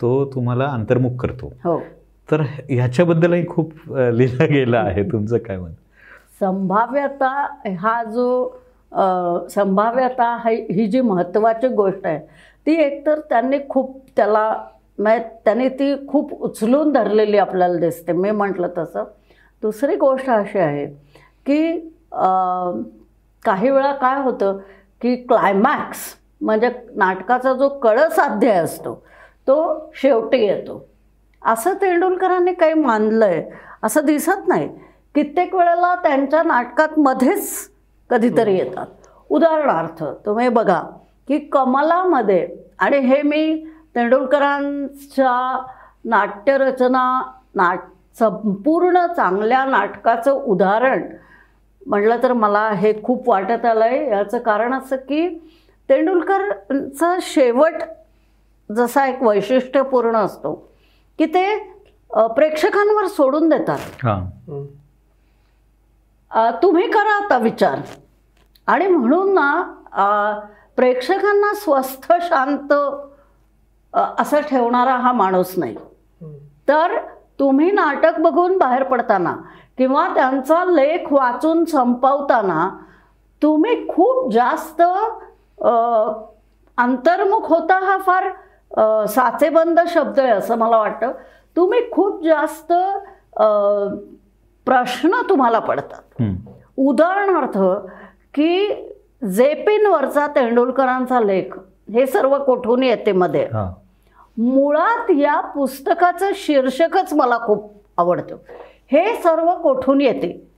[0.00, 1.52] तो तुम्हाला अंतर्मुख करतो.
[1.64, 1.78] हो.
[2.28, 5.02] तर ह्याच्याबद्दलही खूप लिहिलं गेलं आहे.
[5.12, 5.70] तुमचं काय मत
[6.40, 7.30] संभाव्यता
[7.80, 12.18] हा जो संभाव्यता ही ही जी महत्त्वाची गोष्ट आहे
[12.66, 14.50] ती एकतर त्यांनी खूप त्याला
[14.98, 18.12] म्हणजे त्यांनी ती खूप उचलून धरलेली आपल्याला दिसते.
[18.12, 19.04] मी म्हटलं तसं.
[19.62, 20.86] दुसरी गोष्ट अशी आहे
[21.46, 21.78] की
[23.44, 24.58] काही वेळा काय होतं
[25.00, 25.98] की क्लायमॅक्स
[26.40, 28.94] म्हणजे नाटकाचा जो कळसाध्य असतो
[29.48, 30.84] तो शेवटी येतो.
[31.42, 33.42] असं तेंडुलकरांनी काही मानलं आहे
[33.82, 34.68] असं दिसत नाही.
[35.14, 37.68] कित्येक वेळेला त्यांच्या नाटकात मध्येच
[38.10, 38.86] कधीतरी येतात.
[39.30, 40.80] उदाहरणार्थ तुम्ही बघा
[41.28, 42.46] की कमलामध्ये
[42.78, 45.64] आणि हे मी तेंडुलकरांच्या
[46.04, 47.22] नाट्यरचना
[47.54, 47.78] नाट
[48.18, 51.02] संपूर्ण चांगल्या नाटकाचं उदाहरण
[51.86, 55.28] म्हटलं तर मला हे खूप वाटत आलं आहे याचं कारण असं की
[55.88, 57.82] तेंडुलकरचा शेवट
[58.70, 60.54] जसा एक वैशिष्ट्यपूर्ण असतो
[61.18, 61.44] की ते
[62.10, 63.78] प्रेक्षकांवर सोडून देतात.
[64.04, 64.24] हां.
[66.62, 67.78] तुम्ही करा आता विचार.
[68.66, 69.62] आणि म्हणून ना
[70.76, 72.72] प्रेक्षकांना स्वस्थ शांत
[74.18, 75.76] असं ठेवणारा हा माणूस नाही.
[76.68, 76.96] तर
[77.38, 79.34] तुम्ही नाटक बघून बाहेर पडताना
[79.78, 82.68] किंवा त्यांचा लेख वाचून संपवताना
[83.42, 84.82] तुम्ही खूप जास्त
[86.78, 91.12] अंतर्मुख होता हा फार साचेबंद शब्द आहे असं मला वाटतं.
[91.56, 92.72] तुम्ही खूप जास्त
[94.66, 96.22] प्रश्न तुम्हाला पडतात.
[96.76, 97.58] उदाहरणार्थ
[98.34, 98.68] की
[99.36, 101.58] जेपिनवरचा तेंडुलकरांचा लेख
[101.92, 103.48] हे सर्व कोठून येते मध्ये?
[104.38, 108.36] मुळात या पुस्तकाचं शीर्षकच मला खूप आवडतं.
[108.92, 110.48] हे सर्व कोठून येते?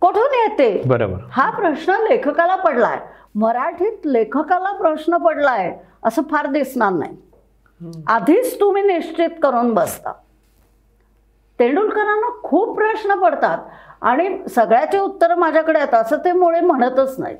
[0.00, 0.82] कोठून येते?
[0.86, 1.18] बरोबर.
[1.30, 2.98] हा प्रश्न लेखकाला पडलाय.
[3.34, 7.16] मराठीत लेखकाला प्रश्न पडलाय असं फार दिसणार नाही.
[8.06, 10.12] आधीच तुम्ही निश्चित करून बसता.
[11.58, 13.58] तेंडुलकरांना खूप प्रश्न पडतात
[14.00, 17.38] आणि सगळ्याची उत्तरं माझ्याकडे आहेत असं ते मुळे म्हणतच नाहीत.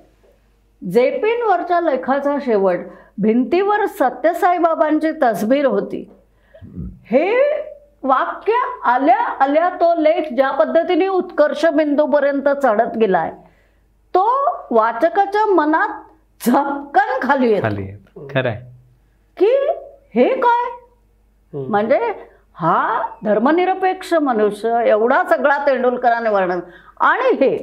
[0.91, 2.79] जेपिनवरच्या लेखाचा शेवट
[3.19, 6.09] भिंतीवर सत्यसाईबाबांची तसबीर होती.
[7.11, 7.33] हे
[8.03, 8.53] वाक्य
[8.85, 13.31] आल्या आल्या तो लेख ज्या पद्धतीने उत्कर्ष बिंदूपर्यंत चढत गेलाय
[14.15, 14.27] तो
[14.71, 15.89] वाचकाच्या मनात
[16.41, 17.63] झपकन खाली येतो.
[17.63, 18.29] खाली आहेत.
[18.31, 18.61] खरं आहे
[19.37, 19.51] की
[20.15, 20.71] हे काय.
[21.53, 22.13] म्हणजे
[22.55, 26.61] हा धर्मनिरपेक्ष मनुष्य एवढा सगळा तेंडुलकरांनी वर्णन.
[27.01, 27.57] आणि हे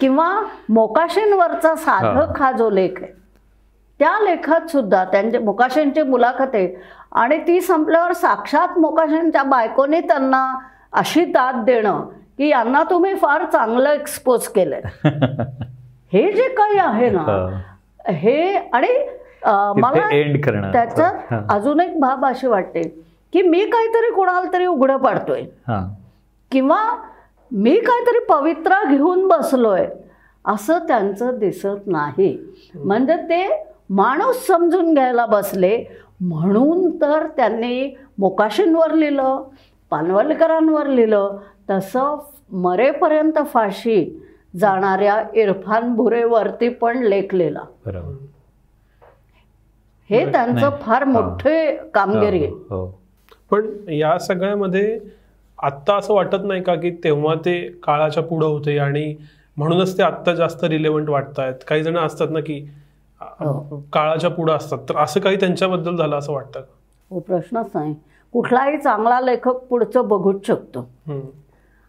[0.00, 0.28] किंवा
[0.68, 3.12] मोकाशींवरचा साधक हा जो लेख आहे
[4.00, 6.74] त्या लेखात सुद्धा त्यांचे मोकाशींची मुलाखत आहे
[7.12, 10.42] आणि ती संपल्यावर साक्षात मोकाशींच्या बायकोने त्यांना
[10.92, 12.00] अशी दाद देणं
[12.38, 14.80] की यांना तुम्ही फार चांगलं एक्सपोज केलंय
[16.12, 18.12] हे जे काही आहे ना हा.
[18.12, 18.88] हे आणि
[19.80, 19.90] मला.
[20.60, 20.70] हा.
[20.72, 22.82] त्याच्यात अजून एक बाब अशी वाटते
[23.32, 25.80] की मी काहीतरी कोणाला तरी उघडं पाडतोय हा
[26.52, 26.78] किंवा
[27.50, 29.86] मी काहीतरी पवित्रा घेऊन बसलोय
[30.44, 32.36] असं त्यांचं दिसत नाही
[32.74, 33.46] म्हणजे ते
[33.90, 35.84] माणूस समजून घ्यायला बसले.
[36.20, 39.42] म्हणून तर त्यांनी मोकाशींवर लिहिलं
[39.92, 41.36] पानवलकरांवर लिहिलं.
[41.70, 42.16] तसं
[42.52, 44.04] मरेपर्यंत फाशी
[44.56, 47.60] जाणाऱ्या इरफान भुरेवरती पण लेख लिहिला.
[50.10, 50.70] हे त्यांचं.
[50.82, 52.52] फार मोठे कामगिरी आहे.
[52.70, 52.86] हो
[53.50, 54.98] पण या सगळ्यामध्ये
[55.58, 59.14] आत्ता असं वाटत नाही का की तेव्हा ते काळाच्या पुढं होते आणि
[59.56, 62.66] म्हणूनच ते आत्ता जास्त रिलेव्हंट वाटत आहेत काही जण असतात ना की हो.
[63.92, 64.78] काळाच्या पुढं असतात.
[64.88, 66.60] तर असं काही त्यांच्याबद्दल झालं असं वाटतं
[67.10, 67.94] हो प्रश्नच नाही.
[68.34, 70.88] कुठलाही चांगला लेखक पुढचं बघूच शकतो.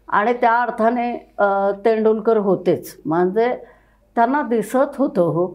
[0.08, 1.12] आणि त्या अर्थाने
[1.84, 2.96] तेंडुलकर होतेच.
[3.04, 3.54] म्हणजे
[4.16, 5.46] त्यांना दिसत होतं हो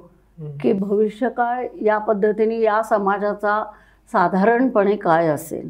[0.62, 3.64] की भविष्यकाळ या पद्धतीने या समाजाचा
[4.12, 5.70] साधारणपणे काय असेल.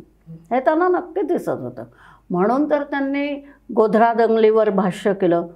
[0.52, 1.84] हे त्यांना नक्की दिसत होतं.
[2.30, 3.28] म्हणून तर त्यांनी
[3.76, 5.48] गोधरा दंगलीवर भाष्य केलं.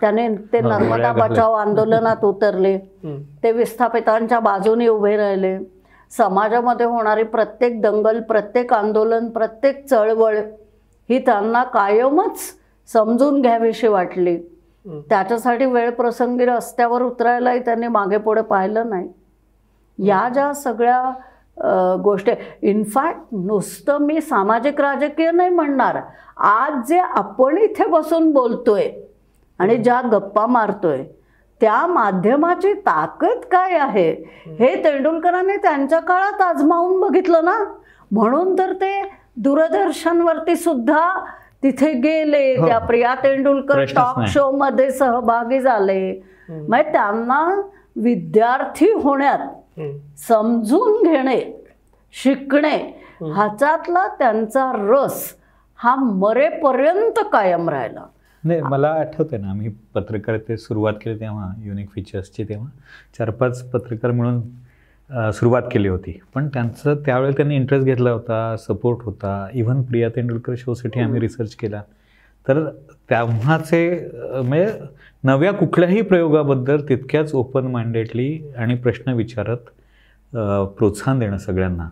[0.00, 1.12] त्याने ते नर्मदा.
[1.12, 2.76] बचाव आंदोलनात उतरले.
[3.42, 5.58] ते विस्थापितांच्या बाजूने उभे राहिले
[6.12, 10.36] समाजामध्ये होणारी प्रत्येक दंगल प्रत्येक आंदोलन प्रत्येक चळवळ
[11.08, 12.40] ही त्यांना कायमच
[12.88, 14.36] समजून घ्यावीशी वाटली.
[15.08, 19.08] त्याच्यासाठी वेळ प्रसंगी रस्त्यावर उतरायलाही त्यांनी मागे पुढे पाहिलं नाही
[19.98, 22.32] या ज्या सगळ्या गोष्टी
[22.68, 26.00] इनफॅक्ट नुसतं मी सामाजिक राजकीय नाही म्हणणार
[26.36, 28.90] आज जे आपण इथे बसून बोलतोय
[29.60, 31.02] आणि ज्या गप्पा मारतोय
[31.60, 34.10] त्या माध्यमाची ताकद काय आहे
[34.58, 37.56] हे तेंडुलकरांनी त्यांच्या काळात आजमावून बघितलं ना
[38.10, 38.92] म्हणून तर ते
[39.36, 41.08] दूरदर्शनवरती सुद्धा
[41.62, 42.66] तिथे गेले हो.
[42.66, 44.20] त्या प्रिया तेंडुलकर टॉक.
[44.28, 47.44] शो मध्ये सहभागी झाले म्हणजे त्यांना
[47.96, 49.46] विद्यार्थी होण्यात.
[50.28, 51.40] समजून घेणे
[52.14, 52.76] शिकणे
[53.22, 55.22] ह्याच्यातला त्यांचा रस
[55.78, 58.04] हा मरेपर्यंत कायम राहिला
[58.44, 62.68] नाही मला आठवतं ना आम्ही पत्रकारितेत सुरुवात केली तेव्हा युनिक फीचर्सची तेव्हा.
[63.18, 64.40] चार पाच पत्रकार मिळून
[65.10, 66.18] अ, सुरुवात केली होती.
[66.34, 69.46] पण त्यांचं त्यावेळी त्यांनी इंटरेस्ट घेतला होता सपोर्ट होता.
[69.52, 71.82] इव्हन प्रिया तेंडुलकर शोसाठी आम्ही रिसर्च केला.
[72.48, 72.64] तर
[73.10, 73.80] तेव्हाचे
[74.14, 74.72] म्हणजे
[75.24, 79.56] नव्या कुठल्याही प्रयोगाबद्दल तितक्याच ओपन माइंडेडली आणि प्रश्न विचारत
[80.78, 81.88] प्रोत्साहन देणं सगळ्यांना.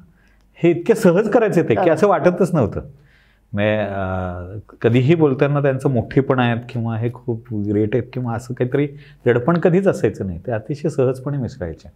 [0.63, 2.81] हे इतके सहज करायचे ते की असं वाटतच नव्हतं.
[3.53, 8.87] म्हणजे कधीही बोलताना त्यांचं मोठेपण आहेत किंवा हे खूप ग्रेट आहेत किंवा असं काहीतरी
[9.27, 10.39] दडपण कधीच असायचं नाही.
[10.47, 11.89] ते अतिशय सहजपणे मिसळायचे.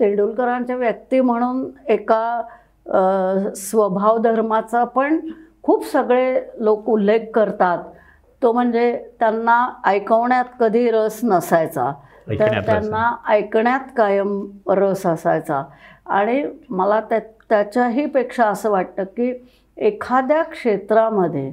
[0.00, 5.18] तेंडुलकरांच्या व्यक्ती म्हणून एका स्वभाव धर्माचा पण
[5.62, 7.78] खूप सगळे लोक उल्लेख करतात.
[8.42, 11.92] तो म्हणजे त्यांना ऐकवण्यात कधी रस नसायचा.
[12.28, 12.60] तर.
[12.66, 15.62] त्यांना ऐकण्यात कायम रस असायचा.
[16.06, 17.18] आणि मला त्या
[17.48, 19.32] त्याच्याही पेक्षा असं वाटतं की
[19.78, 21.50] एखाद्या क्षेत्रामध्ये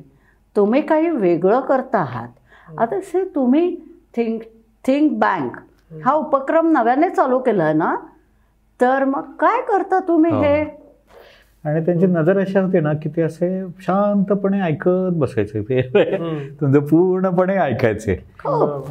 [0.55, 3.75] तुम्ही काही वेगळं करत आहात आता से तुम्ही
[4.17, 4.41] थिंक
[4.85, 5.57] थिंक बँक
[6.03, 7.95] हा उपक्रम नव्याने चालू केला आहे ना
[8.79, 10.41] तर मग काय करता तुम्ही हो.
[10.41, 10.63] हे
[11.63, 13.49] आणि त्यांची नजर अशी होती ना की ते असे
[13.81, 15.81] शांतपणे ऐकत बसायचे ते.
[16.51, 18.89] तुमचं पूर्णपणे ऐकायचे बरोबर.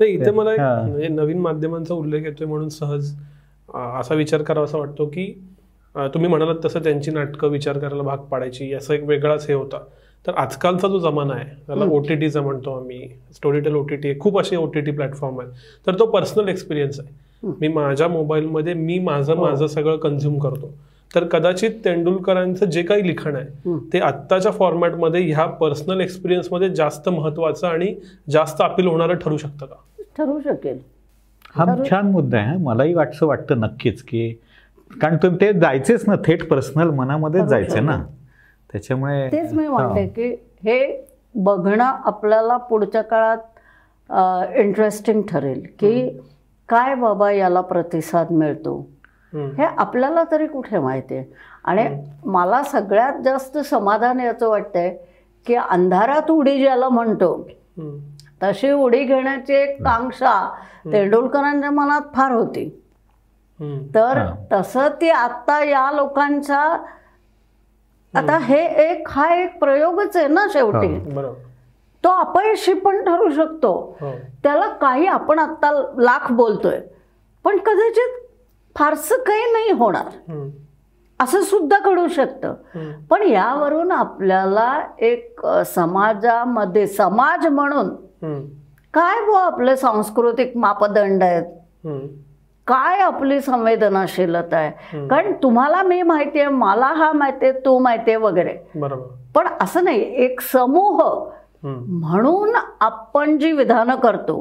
[0.00, 0.74] नाही इथे मला एक हा.
[0.82, 3.12] म्हणजे नवीन माध्यमांचा उल्लेख येतोय म्हणून सहज
[3.74, 5.26] असा विचार करावा असं वाटतो की
[5.94, 9.78] तुम्ही म्हणालात तसं त्यांची नाटकं विचार करायला भाग पाडायची असं एक वेगळाच हे होता.
[10.26, 13.08] तर आजकालचा जो जमाना आहे त्याला ओ टी टीचा म्हणतो आम्ही.
[13.34, 15.50] स्टोरीटेल ओ टी टी खूप असे ओ टी टी प्लॅटफॉर्म आहेत.
[15.86, 17.22] तर तो पर्सनल एक्सपिरियन्स आहे.
[17.60, 20.72] मी माझ्या मोबाईलमध्ये मी माझं माझं सगळं कन्झ्युम करतो.
[21.14, 27.66] तर कदाचित तेंडुलकरांचं जे काही लिखाण आहे ते आत्ताच्या फॉर्मॅटमध्ये ह्या पर्सनल एक्सपिरियन्समध्ये जास्त महत्वाचं
[27.66, 27.94] आणि
[28.30, 29.74] जास्त अपील होणारं ठरू शकतं का?
[30.18, 30.78] ठरू शकेल.
[31.54, 32.56] हा छान मुद्दा आहे हा.
[32.58, 34.28] मलाही वाटतं वाटतं नक्कीच की
[35.00, 37.96] कारण तुम्ही ते जायचेच ना थेट पर्सनल मनामध्येच जायचे ना
[38.72, 40.06] त्याच्यामुळे तेच मी म्हणते.
[40.06, 40.28] की
[40.64, 46.08] हे बघणं आपल्याला पुढच्या काळात इंटरेस्टिंग ठरेल की
[46.68, 48.78] काय बाबा याला प्रतिसाद मिळतो.
[49.32, 51.24] हे आपल्याला तरी कुठे माहिती आहे
[51.64, 51.86] आणि
[52.24, 54.96] मला सगळ्यात जास्त समाधान याचं वाटतंय
[55.46, 57.48] की अंधारात उडी ज्याला म्हणतो.
[58.42, 60.32] तशी उडी घेण्याची एक कांक्षा
[60.92, 62.68] तेंडुलकरांच्या मनात फार होती.
[63.94, 64.18] तर.
[64.52, 66.60] तसं ती आता या लोकांच्या
[68.14, 68.58] आता हे
[68.90, 71.38] एक हा एक प्रयोगच आहे ना शेवटी बरोबर
[72.04, 74.10] तो अपयशी पण ठरू शकतो हो
[74.42, 76.80] त्याला काही आपण आता लाख बोलतोय
[77.44, 78.20] पण कदाचित
[78.76, 80.06] फारसं काही नाही होणार.
[81.20, 82.54] असं सुद्धा घडू शकतं.
[83.10, 87.88] पण यावरून आपल्याला एक समाजामध्ये समाज म्हणून.
[88.94, 91.44] काय बुवा आपले सांस्कृतिक मापदंड आहेत.
[92.66, 95.06] काय आपली संवेदनाशीलता आहे.
[95.08, 98.54] कारण तुम्हाला मी माहिती आहे मला हा माहिती आहे तू माहिती आहे वगैरे
[99.34, 101.02] पण असं नाही एक समूह.
[101.64, 104.40] म्हणून आपण जी विधानं करतो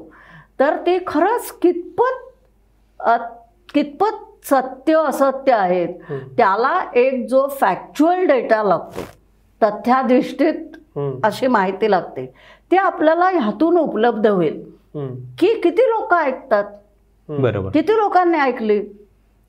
[0.59, 3.01] तर ते खरंच कितपत
[3.73, 5.89] कितपत सत्य असत्य आहेत.
[6.37, 9.05] त्याला एक जो फॅक्च्युअल डेटा लागतो
[9.61, 10.55] तथ्याधिष्ठित.
[11.23, 12.25] अशी माहिती लागते
[12.71, 14.61] ते आपल्याला ह्यातून उपलब्ध होईल.
[15.39, 16.65] की किती लोक ऐकतात
[17.29, 17.69] बरोबर.
[17.69, 18.79] किती लोकांनी ऐकली?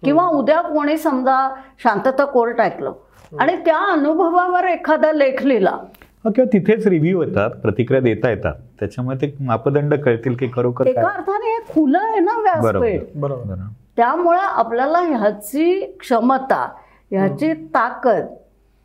[0.04, 2.92] किंवा उद्या कोणी समजा शांतता कोर्ट ऐकलं
[3.38, 5.78] आणि त्या अनुभवावर एखादा लेख लिहिला
[6.24, 8.54] किंवा तिथेच रिव्ह्यू येतात प्रतिक्रिया देता येतात.
[8.80, 12.62] त्याच्यामुळे ते मापदंड कळतील की खरोखर एका अर्थाने हे खुलं आहे ना व्यासपीठ?
[12.62, 12.98] बरोबर.
[13.14, 13.44] बरोबर.
[13.44, 13.68] बरं.
[13.96, 16.68] त्यामुळं आपल्याला ह्याची क्षमता
[17.10, 18.24] ह्याची ताकद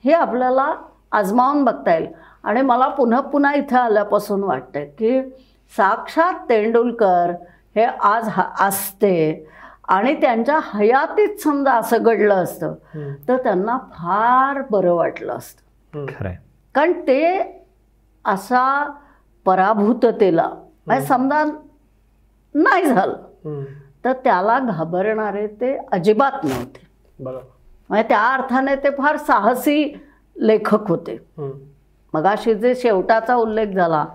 [0.05, 0.75] हे आपल्याला
[1.11, 2.07] आजमावून बघता येईल.
[2.43, 5.21] आणि मला पुन्हा पुन्हा इथं आल्यापासून वाटतं की
[5.77, 7.31] साक्षात तेंडुलकर
[7.75, 9.45] हे आज हा असते.
[9.87, 12.73] आणि त्यांच्या हयातीत समजा असं घडलं असतं.
[13.27, 16.05] तर त्यांना फार बरं वाटलं असतं.
[16.75, 17.23] कारण ते
[18.25, 18.63] असा
[19.45, 20.47] पराभूततेला
[20.87, 21.43] म्हणजे समजा
[22.55, 23.17] नाही झालं.
[24.05, 26.85] तर त्याला घाबरणारे ते अजिबात नव्हते.
[27.89, 29.93] म्हणजे त्या अर्थाने ते फार साहसी
[30.35, 31.13] लेखक होते.
[31.37, 31.51] हम्म.
[32.13, 34.05] मगाशी जे शेवटाचा उल्लेख झाला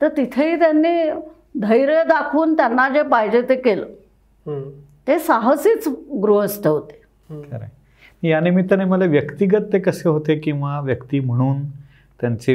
[0.00, 1.10] तर तिथेही त्यांनी
[1.60, 3.86] धैर्य दाखवून त्यांना जे पाहिजे ते केलं.
[5.08, 5.88] ते साहसीच
[6.22, 7.00] गृहस्थ होते.
[8.22, 11.62] या निमित्ताने मला व्यक्तिगत ते कसे होते किंवा व्यक्ती म्हणून
[12.20, 12.54] त्यांचे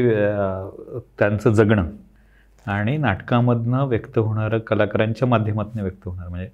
[1.20, 1.88] त्यांचं जगणं
[2.66, 6.50] आणि नाटकामधनं व्यक्त होणारं कलाकारांच्या माध्यमातून व्यक्त होणारं म्हणजे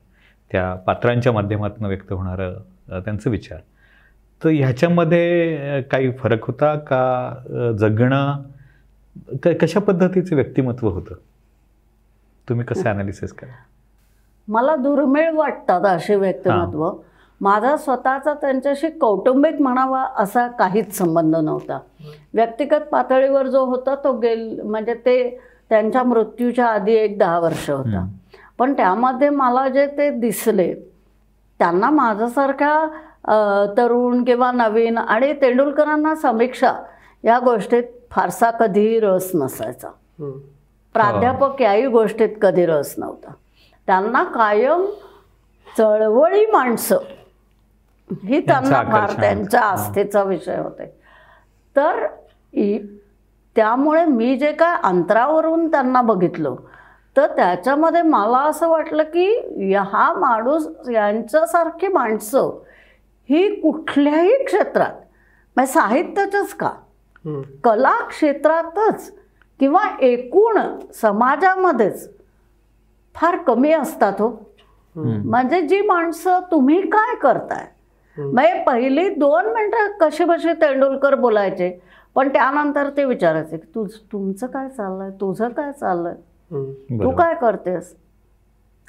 [0.51, 3.59] त्या पात्रांच्या माध्यमातून व्यक्त होणारं त्यांचं विचार.
[4.41, 7.73] तर ह्याच्यामध्ये काही फरक होता का?
[7.79, 8.43] जगणं
[9.43, 11.15] क कशा पद्धतीचं व्यक्तिमत्व होतं?
[12.49, 13.51] तुम्ही कसं ॲनालिसिस करा?
[14.47, 16.89] मला दुर्मिळ वाटतात असे व्यक्तिमत्व.
[17.41, 21.79] माझा स्वतःचा त्यांच्याशी कौटुंबिक म्हणावा असा काहीच संबंध नव्हता.
[22.33, 25.17] व्यक्तिगत पातळीवर जो होता तो गेल म्हणजे ते
[25.69, 28.05] त्यांच्या मृत्यूच्या आधी एक दहा वर्ष होता.
[28.57, 30.73] पण त्यामध्ये मला जे ते दिसले
[31.59, 36.73] त्यांना माझ्यासारख्या तरुण किंवा नवीन आणि तेंडुलकरांना समीक्षा
[37.23, 39.89] या गोष्टीत फारसा कधीही रस नसायचा.
[40.97, 43.31] प्राध्यापक याही गोष्टीत कधी रस नव्हता
[43.87, 44.85] त्यांना कायम
[45.77, 46.97] चळवळी माणसं
[48.09, 49.11] ही त्यांना फार.
[49.19, 50.85] त्यांच्या आस्थेचा विषय होते
[51.75, 52.05] तर
[52.53, 52.79] इ-
[53.55, 56.55] त्यामुळे मी जे काय अंतरावरून त्यांना बघितलं
[57.17, 59.27] तर त्याच्यामध्ये मला असं वाटलं की
[59.71, 62.49] या- हा माणूस यांच्यासारखी माणसं
[63.29, 64.93] ही कुठल्याही क्षेत्रात
[65.55, 66.69] म्हणजे साहित्याचंच का.
[67.63, 69.11] कला क्षेत्रातच
[69.59, 70.57] किंवा एकूण
[70.93, 72.09] समाजामध्येच
[73.15, 74.29] फार कमी असतात हो.
[74.95, 77.65] म्हणजे जी माणसं तुम्ही काय करताय?
[78.17, 81.69] म्हणजे पहिली दोन मिनटं कसे बसे तेंडुलकर बोलायचे
[82.15, 85.09] पण त्यानंतर ते विचारायचे की तुझ तुमचं काय चाललंय?
[85.11, 86.13] तुझं काय चाललंय.
[87.03, 87.11] तू.
[87.11, 87.93] काय करतेस?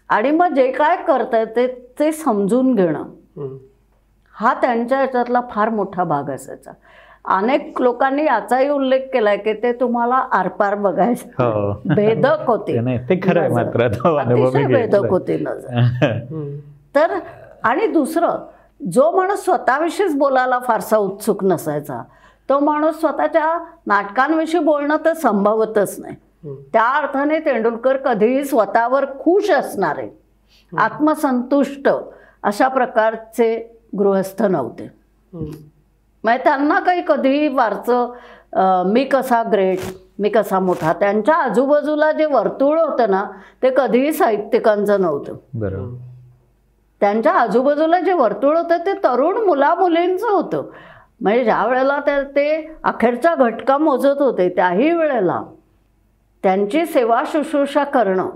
[0.09, 1.66] आणि मग जे काय करताय ते
[1.99, 3.03] ते समजून घेणं.
[4.37, 6.73] हा त्यांच्या याच्यातला फार मोठा भाग असायचा.
[7.29, 11.29] अनेक लोकांनी याचाही उल्लेख केलाय की ते तुम्हाला आरपार बघायचं.
[11.29, 11.83] हो.
[11.95, 12.72] भेदक होते.
[12.72, 13.51] ते नाही, ते खरं.
[13.51, 13.85] मात्र,
[14.18, 14.66] अतिशय.
[14.74, 15.81] भेदक होती नजर.
[16.95, 17.18] तर
[17.62, 18.29] आणि दुसरं
[18.93, 22.03] जो माणूस स्वतःविषयीच बोलायला फारसा उत्सुक नसायचा
[22.49, 26.14] तो माणूस स्वतःच्या नाटकांविषयी बोलणं तर संभवतच नाही.
[26.72, 30.18] त्या अर्थाने तेंडुलकर कधीही स्वतःवर खुश असणारे
[30.79, 31.89] आत्मसंतुष्ट
[32.43, 34.91] अशा प्रकारचे गृहस्थ नव्हते.
[36.25, 38.12] म्हणजे त्यांना काही कधीही फारचं
[38.53, 39.79] अं, मी कसा ग्रेट
[40.19, 43.25] मी कसा मोठा त्यांच्या आजूबाजूला जे वर्तुळ होतं ना
[43.62, 45.35] ते कधीही साहित्यिकांचं नव्हतं.
[45.55, 45.95] बरोबर.
[47.01, 50.62] त्यांच्या आजूबाजूला जे वर्तुळ होतं ते तरुण मुलामुलींचं होतं.
[51.21, 55.41] म्हणजे ज्या वेळेला ते ते अखेरचा घटका मोजत होते त्याही वेळेला
[56.45, 58.29] त्यांची सेवा शुश्रूषा करणं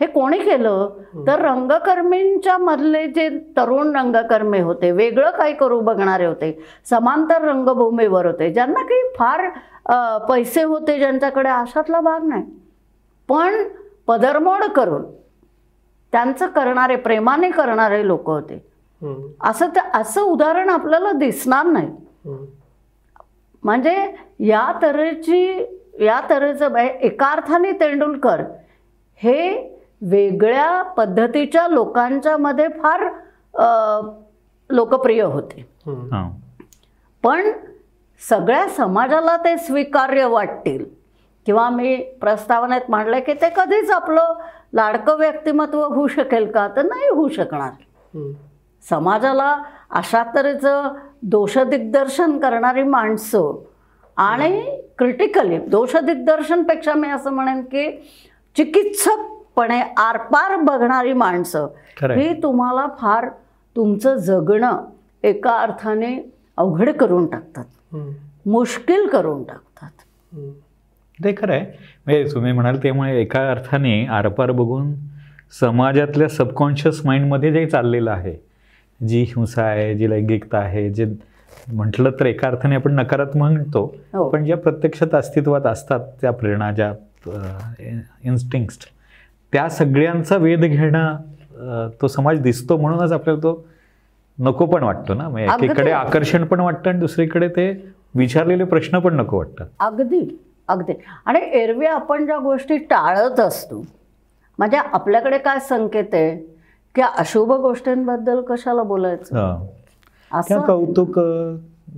[0.00, 0.88] हे कोणी केलं?
[1.26, 6.52] तर रंगकर्मींच्या मधले जे तरुण रंगकर्मी होते वेगळं काय करू बघणारे होते?
[6.90, 8.52] समांतर रंगभूमीवर होते.
[8.52, 9.48] ज्यांना काही फार
[10.28, 12.44] पैसे होते ज्यांच्याकडे अशातला भाग नाही.
[13.28, 13.62] पण
[14.06, 15.04] पदरमोड करून
[16.12, 18.62] त्यांचं करणारे प्रेमाने करणारे लोक होते.
[19.40, 21.88] असं ते असं उदाहरण आपल्याला दिसणार नाही.
[23.62, 23.94] म्हणजे
[24.40, 25.66] या तऱ्हेची
[26.00, 28.42] या तऱ्हेचं म्हणजे एका अर्थाने तेंडुलकर
[29.22, 33.08] हे वेगळ्या पद्धतीच्या लोकांच्या मध्ये फार
[34.70, 35.66] लोकप्रिय होते.
[37.24, 37.50] पण
[38.20, 40.84] सगळ्या समाजाला ते स्वीकार्य वाटतील.
[41.46, 44.32] किंवा मी प्रस्तावनेत मांडलं की ते कधीच आपलं
[44.74, 46.66] लाडकं व्यक्तिमत्व होऊ शकेल का?
[46.76, 47.70] तर नाही होऊ शकणार.
[48.82, 49.56] समाजाला
[49.90, 50.88] अशा तऱ्हेचं
[51.22, 53.54] दोषदिग्दर्शन करणारी माणसं
[54.16, 54.60] आणि
[54.98, 57.90] क्रिटिकली दोषदिग्दर्शनपेक्षा मी असं म्हणेन की
[59.58, 61.66] चिकित्सकपणे आरपार बघणारी माणसं.
[62.02, 63.28] ही तुम्हाला फार
[63.76, 64.84] तुमचं जगणं
[65.24, 66.16] एका अर्थाने
[66.58, 67.94] अवघड करून टाकतात.
[68.46, 69.90] मुश्किल करून टाकतात.
[71.18, 71.64] ते खरं आहे
[72.06, 74.92] म्हणजे तुम्ही म्हणाल त्यामुळे एका अर्थाने आरपार बघून
[75.60, 78.34] समाजातल्या सबकॉन्शियस माइंडमध्ये जे चाललेलं आहे
[79.00, 81.04] जी हिंसा आहे जी लैंगिकता आहे जे
[81.72, 84.28] म्हटलं तर एका अर्थाने आपण नकारात्मक म्हणतो हो.
[84.28, 86.92] पण ज्या प्रत्यक्षात अस्तित्वात असतात त्या प्रेरणा ज्या
[88.24, 88.88] इन्स्टिंक्ट
[89.52, 93.66] त्या सगळ्यांचा वेध घेणं तो समाज दिसतो म्हणूनच आपल्याला तो
[94.38, 95.28] नको पण वाटतो ना.
[95.28, 95.48] म्हणजे.
[95.54, 97.70] एकीकडे आकर्षण पण वाटतं आणि दुसरीकडे ते
[98.14, 99.66] विचारलेले प्रश्न पण नको वाटतात.
[99.80, 100.20] अगदी
[100.68, 100.92] अगदी.
[101.26, 103.84] आणि एरवी आपण ज्या गोष्टी टाळत असतो
[104.58, 106.36] म्हणजे आपल्याकडे काय संकेत आहे?
[106.94, 109.66] की अशुभ गोष्टींबद्दल कशाला बोलायचं?
[110.30, 110.60] असं?
[110.60, 111.18] कौतुक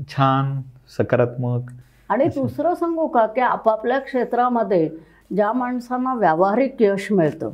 [0.09, 0.61] छान
[0.99, 1.71] सकारात्मक.
[2.09, 4.89] आणि दुसरं सांगू का की आपापल्या क्षेत्रामध्ये
[5.35, 7.51] ज्या माणसांना व्यावहारिक यश मिळतं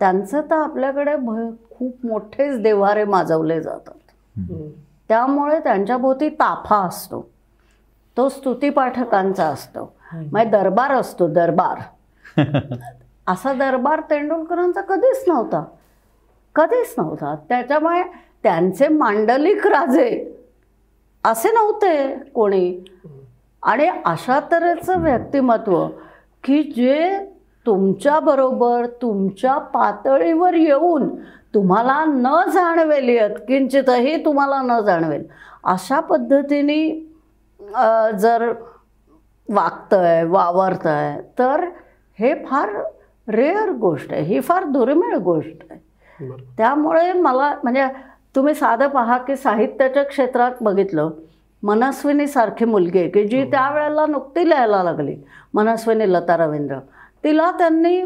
[0.00, 1.38] त्यांचं तर आपल्याकडे भ
[1.70, 3.92] खूप मोठेच देव्हारे माजवले जातात.
[5.08, 7.28] त्यामुळे त्यांच्याभोवती ताफा असतो.
[8.16, 9.96] तो स्तुतीपाठकांचा असतो.
[10.12, 11.78] म्हणजे दरबार असतो दरबार.
[13.26, 15.64] असा दरबार तेंडुलकरांचा कधीच नव्हता.
[16.54, 17.34] कधीच नव्हता.
[17.48, 18.02] त्याच्यामुळे
[18.42, 20.34] त्यांचे मांडलिक राजे
[21.24, 22.84] असे नव्हते कोणी.
[23.62, 25.88] आणि अशा तऱ्हेचं व्यक्तिमत्व
[26.44, 27.18] की जे
[27.66, 31.08] तुमच्याबरोबर तुमच्या पातळीवर येऊन
[31.54, 35.24] तुम्हाला न जाणवेल यत्किंचितही तुम्हाला न जाणवेल.
[35.64, 36.78] अशा पद्धतीने
[38.20, 38.52] जर
[39.48, 41.64] वागतंय वावरतंय तर
[42.18, 42.70] हे फार
[43.28, 44.22] रेअर गोष्ट आहे.
[44.22, 45.80] ही फार दुर्मिळ गोष्ट आहे.
[46.56, 47.86] त्यामुळे मला म्हणजे
[48.36, 51.10] तुम्ही साधं पहा की साहित्याच्या क्षेत्रात बघितलं
[51.62, 55.16] मनस्विनी सारखी मुलगी आहे की जी त्यावेळेला नुकती लिहायला लागली.
[55.54, 56.78] मनस्विनी लता रवींद्र.
[57.24, 58.00] तिला त्यांनी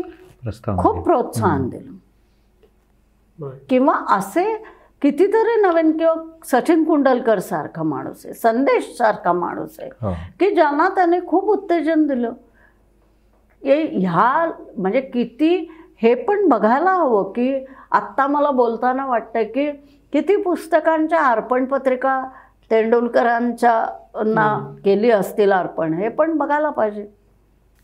[0.79, 1.99] खूप प्रोत्साहन दिलं.
[3.69, 4.45] किंवा असे
[5.03, 10.13] कितीतरी नवीन किंवा सचिन कुंडलकर सारखा माणूस आहे संदेश सारखा माणूस आहे हो.
[10.41, 12.33] की ज्यांना त्याने खूप उत्तेजन दिलं.
[13.65, 15.57] हे ह्या म्हणजे किती
[16.03, 19.71] हे पण बघायला हवं की आत्ता मला बोलताना वाटतं की
[20.13, 22.23] किती पुस्तकांच्या अर्पण पत्रिका
[22.71, 24.49] तेंडुलकरांच्या ना
[24.85, 27.07] केली असतील अर्पण हे पण बघायला पाहिजे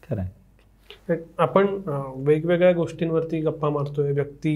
[0.02, 1.16] खरं आहे.
[1.38, 1.66] आपण
[2.26, 4.54] वेगवेगळ्या गोष्टींवरती गप्पा मारतोय व्यक्ती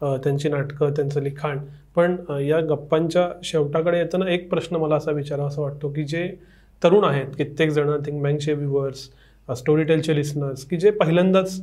[0.00, 1.58] त्यांची नाटकं त्यांचं लिखाण
[1.96, 6.28] पण या गप्पांच्या शेवटाकडे येताना एक प्रश्न मला असा विचारावा असं वाटतो की जे
[6.82, 9.08] तरुण आहेत कित्येक जण थिंक बँकचे व्ह्युअर्स
[9.48, 11.60] स्टोरी टेलचे लिस्नर्स की जे पहिल्यांदाच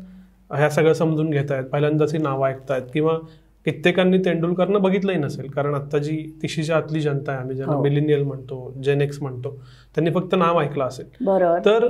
[0.51, 3.17] ह्या सगळं समजून घेत आहेत पहिल्यांदाच ही नावं ऐकतायत किंवा
[3.66, 5.49] कित्येकांनी तेंडुलकरनं बघितलंही नसेल.
[5.49, 7.82] कारण आता जी तिशीच्या आतली जनता आहे आम्ही ज्यांना हो.
[7.82, 9.49] मिलिनियल म्हणतो जेनेक्स म्हणतो
[9.95, 11.05] त्यांनी फक्त नाव ऐकलं असेल.
[11.22, 11.59] बरोबर.
[11.66, 11.88] तर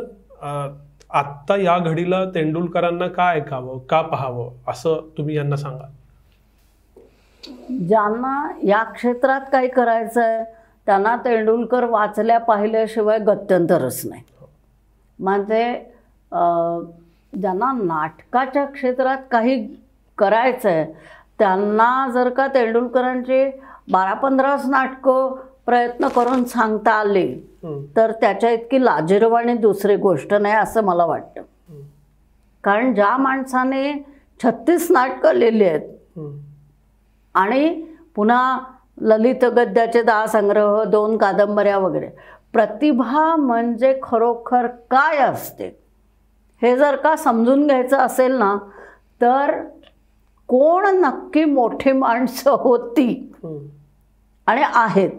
[1.10, 5.88] आत्ता या घडीला तेंडुलकरांना का ऐकावं का पाहावं असं तुम्ही यांना सांगा.
[7.88, 10.44] ज्यांना या क्षेत्रात काही करायचं आहे
[10.86, 14.22] त्यांना तेंडुलकर वाचल्या पाहिल्याशिवाय गत्यंतरच नाही.
[15.20, 15.74] म्हणजे
[16.32, 16.86] अं,
[17.42, 19.68] ज्यांना नाटकाच्या क्षेत्रात काही
[20.18, 20.86] करायचं आहे
[21.40, 23.46] त्यांना जर का तेंडुलकरांची
[23.92, 27.28] बारा पंधराच नाटकं प्रयत्न करून सांगता आली.
[27.96, 31.42] तर त्याच्या इतकी लाजिरवाणी दुसरी गोष्ट नाही असं मला वाटतं
[32.64, 33.94] कारण ज्या माणसाने
[34.40, 35.90] छत्तीस नाटकं लिहिली आहेत.
[37.36, 37.82] आणि
[38.16, 38.60] पुन्हा
[39.02, 42.10] ललित गद्याचे दहा संग्रह दोन कादंबऱ्या वगैरे
[42.54, 45.68] प्रतिभा म्हणजे खरोखर काय असते
[46.62, 48.56] हे जर का समजून घ्यायचं असेल ना
[49.22, 49.52] तर
[50.50, 53.08] कोण नक्की मोठी माणसं होती.
[54.48, 55.10] आणि आहेत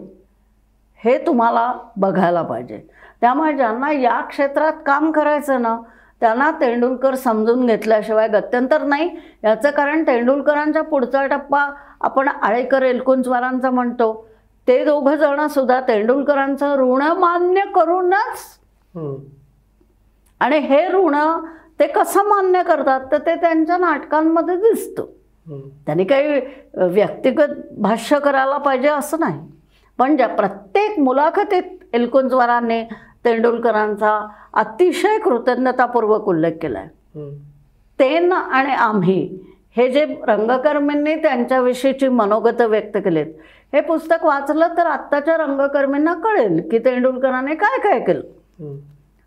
[0.99, 2.79] हे तुम्हाला बघायला पाहिजे
[3.21, 5.77] त्यामुळे ज्यांना या क्षेत्रात काम करायचं ना
[6.21, 9.09] त्यांना तेंडुलकर समजून घेतल्याशिवाय गत्यंतर नाही
[9.43, 11.65] याचं कारण तेंडुलकरांचा पुढचा टप्पा
[12.01, 14.13] आपण आळेकर एलकुंचवारांचा म्हणतो
[14.67, 18.43] ते दोघं जण सुद्धा तेंडुलकरांचं ऋण मान्य करूनच.
[20.41, 21.15] आणि हे ऋण
[21.79, 25.05] ते कसं मान्य करतात तर ते त्यांच्या नाटकांमध्ये दिसतं.
[25.47, 26.39] त्यांनी काही
[26.75, 29.39] व्यक्तिगत भाष्य करायला पाहिजे असं नाही
[29.99, 32.83] पण ज्या प्रत्येक मुलाखतीत एलकुंचवारांनी
[33.25, 34.19] तेंडुलकरांचा
[34.53, 37.29] अतिशय कृतज्ञतापूर्वक उल्लेख केला आहे.
[37.99, 39.37] तेन आणि आम्ही
[39.77, 43.33] हे जे रंगकर्मींनी त्यांच्याविषयीची मनोगत व्यक्त केलेत
[43.73, 48.75] हे पुस्तक वाचलं तर आत्ताच्या रंगकर्मींना कळेल की तेंडुलकरांनी काय काय केलं.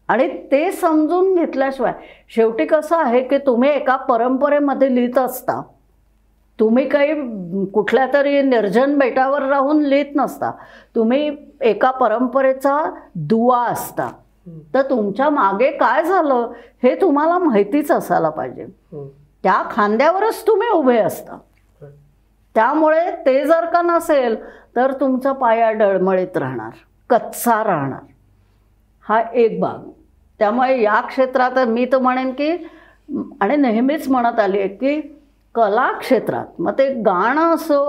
[0.09, 1.93] आणि ते समजून घेतल्याशिवाय
[2.35, 5.61] शेवटी कसं आहे की तुम्ही एका परंपरेमध्ये लिहित असता
[6.61, 7.15] तुम्ही काही
[7.67, 10.51] कुठल्या तरी निर्जन बेटावर राहून लिहित नसता.
[10.95, 14.11] तुम्ही एका परंपरेचा दुवा असता.
[14.75, 16.53] तर तुमच्या मागे काय झालं
[16.83, 18.63] हे तुम्हाला माहितीच असायला पाहिजे.
[18.63, 19.07] हम्म.
[19.43, 21.39] त्या खांद्यावरच तुम्ही उभे असता.
[22.55, 24.37] त्यामुळे ते जर का नसेल
[24.77, 26.71] तर तुमचा पाया डळमळीत राहणार
[27.11, 28.01] कच्चा राहणार.
[29.09, 29.91] हा एक भाग.
[30.39, 32.51] त्यामुळे या क्षेत्रात मी तर म्हणेन की
[33.41, 35.18] आणि नेहमीच म्हणत आली आहे की
[35.55, 37.83] कला क्षेत्रात मग ते गाणं असो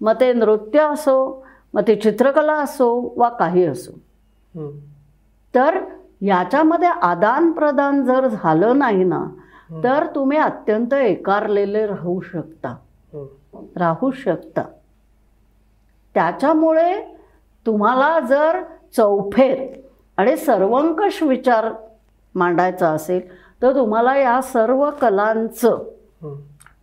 [0.00, 3.92] मग ते नृत्य असो मग ते चित्रकला असो वा काही असो.
[5.54, 5.78] तर
[6.22, 9.24] याच्यामध्ये आदानप्रदान जर झालं नाही ना
[9.84, 12.74] तर तुम्ही अत्यंत एकारलेले राहू शकता.
[13.76, 14.62] राहू शकता
[16.14, 17.00] त्याच्यामुळे
[17.66, 18.62] तुम्हाला जर
[18.96, 19.58] चौफेर
[20.18, 21.68] आणि सर्वंकष विचार
[22.34, 23.20] मांडायचा असेल
[23.62, 25.84] तर तुम्हाला या सर्व कलांचं.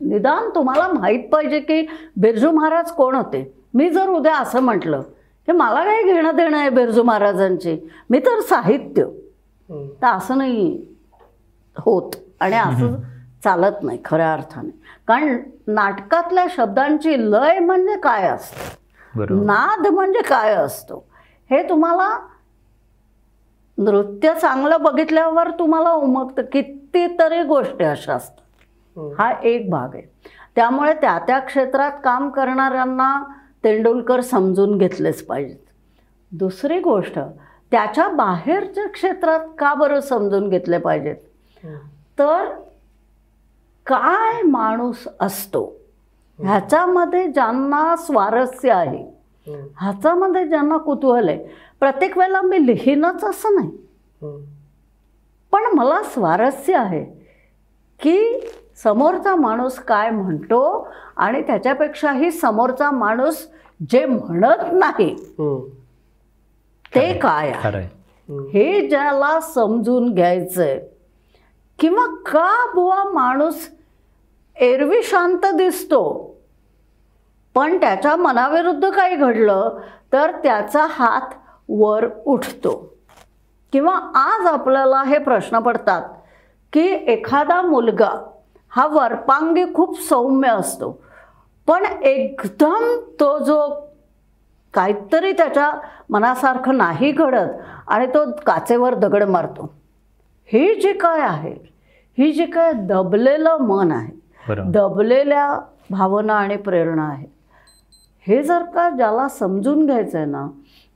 [0.02, 1.86] निदान तुम्हाला माहीत पाहिजे की
[2.18, 3.54] बिरजू महाराज कोण होते?
[3.74, 5.02] मी जर उद्या असं म्हटलं
[5.46, 7.90] की मला काही घेणं देणं आहे बिरजू महाराजांची?
[8.10, 9.06] मी तर साहित्य.
[10.02, 10.86] तर असं नाही
[11.78, 12.96] होत आणि असं
[13.44, 14.70] चालत नाही खऱ्या अर्थाने.
[15.08, 15.38] कारण
[15.68, 18.74] नाटकातल्या शब्दांची लय म्हणजे काय असतं?
[19.46, 21.08] नाद म्हणजे काय असतो?
[21.50, 22.18] हे तुम्हाला
[23.78, 26.42] नृत्य चांगलं बघितल्यावर तुम्हाला उमगतं.
[26.42, 28.45] कितीतरी गोष्टी अशा असतात.
[28.98, 30.04] हा एक भाग आहे.
[30.56, 33.24] त्यामुळे त्या त्या क्षेत्रात काम करणाऱ्यांना
[33.64, 35.58] तेंडुलकर समजून घेतलेच पाहिजेत.
[36.32, 37.20] दुसरी गोष्ट
[37.72, 41.16] त्याच्या बाहेरच्या क्षेत्रात का बरं समजून घेतले पाहिजेत.
[42.20, 42.46] तर
[43.86, 45.76] काय माणूस असतो?
[46.40, 49.04] ह्याच्यामध्ये ज्यांना स्वारस्य आहे.
[49.80, 51.48] ह्याच्यामध्ये ज्यांना कुतूहल आहे
[51.80, 53.70] प्रत्येक वेळेला मी लिहीनच असं नाही.
[55.52, 57.04] पण मला स्वारस्य आहे
[58.00, 58.40] की
[58.78, 63.46] समोरचा माणूस काय म्हणतो आणि त्याच्यापेक्षाही समोरचा माणूस
[63.92, 65.10] जे म्हणत नाही
[65.40, 65.60] हम्म.
[66.96, 67.82] ते काय आहे.
[68.54, 70.80] हे ज्याला समजून घ्यायचंय
[71.80, 73.68] किंवा का बुवा माणूस
[74.56, 76.02] एरवी शांत दिसतो
[77.56, 79.78] पण त्याच्या मनाविरुद्ध काही घडलं
[80.14, 81.34] तर त्याचा हात
[81.70, 82.74] वर उठतो
[83.74, 86.02] किंवा आज आपल्याला हे प्रश्न पडतात
[86.74, 88.10] की एखादा मुलगा
[88.76, 90.92] हा वरपांगी खूप सौम्य असतो.
[91.68, 92.84] पण एकदम
[93.20, 93.60] तो जो
[94.74, 95.72] काहीतरी त्याच्या
[96.10, 99.72] मनासारखं नाही घडत आणि तो काचेवर दगड मारतो.
[100.50, 101.54] ही जी काय आहे
[102.18, 104.12] ही जी काय दबलेलं मन आहे
[104.72, 105.48] दबलेल्या
[105.92, 107.28] भावना आणि प्रेरणा आहेत
[108.28, 110.48] हे जर का ज्याला समजून घ्यायचं आहे ना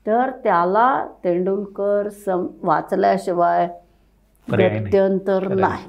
[0.06, 0.88] तर त्याला
[1.24, 3.68] तेंडुलकर सम वाचल्याशिवाय
[4.48, 4.70] पर्याय
[5.60, 5.84] नाही.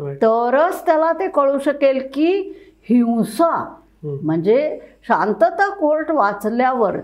[0.00, 2.56] तरच त्याला ते कळू शकेल की
[2.88, 3.74] हिंसा.
[4.02, 6.96] म्हणजे शांतता कोर्ट वाचल्यावर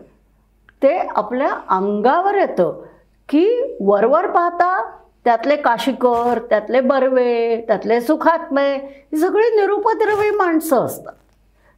[0.82, 2.82] ते आपल्या अंगावर येतं
[3.28, 4.90] की वरवर पाहता
[5.24, 11.12] त्यातले काशीकर त्यातले बर्वे त्यातले सुखात्मे ही सगळी निरुपद्रवी माणसं असतात.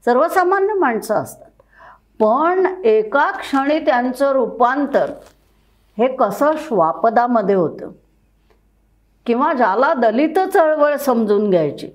[0.04, 1.62] सर्वसामान्य माणसं असतात.
[2.20, 5.10] पण एका क्षणी त्यांचं रूपांतर
[5.98, 7.90] हे कसं श्वापदामध्ये होतं?
[9.28, 11.88] किंवा ज्याला दलित चळवळ समजून घ्यायची.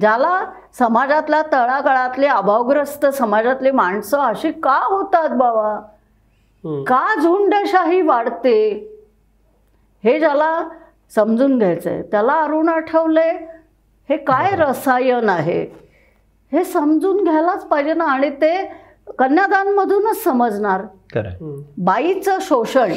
[0.00, 0.44] ज्याला
[0.78, 5.74] समाजातल्या तळागाळातली अभावग्रस्त समाजातली माणसं अशी का होतात बाबा.
[6.86, 8.58] का झुंडशाही वाढते?
[10.04, 10.68] हे ज्याला
[11.14, 13.28] समजून घ्यायचं आहे त्याला अरुण आठवले
[14.08, 15.60] हे काय रसायन आहे?
[16.52, 18.04] हे समजून घ्यायलाच पाहिजे ना.
[18.04, 18.64] आणि ते
[19.18, 20.82] कन्यादानमधूनच समजणार.
[21.78, 22.92] बाईचं शोषण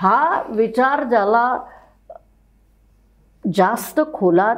[0.00, 1.56] हा विचार ज्याला
[3.44, 4.56] जास्त खोलात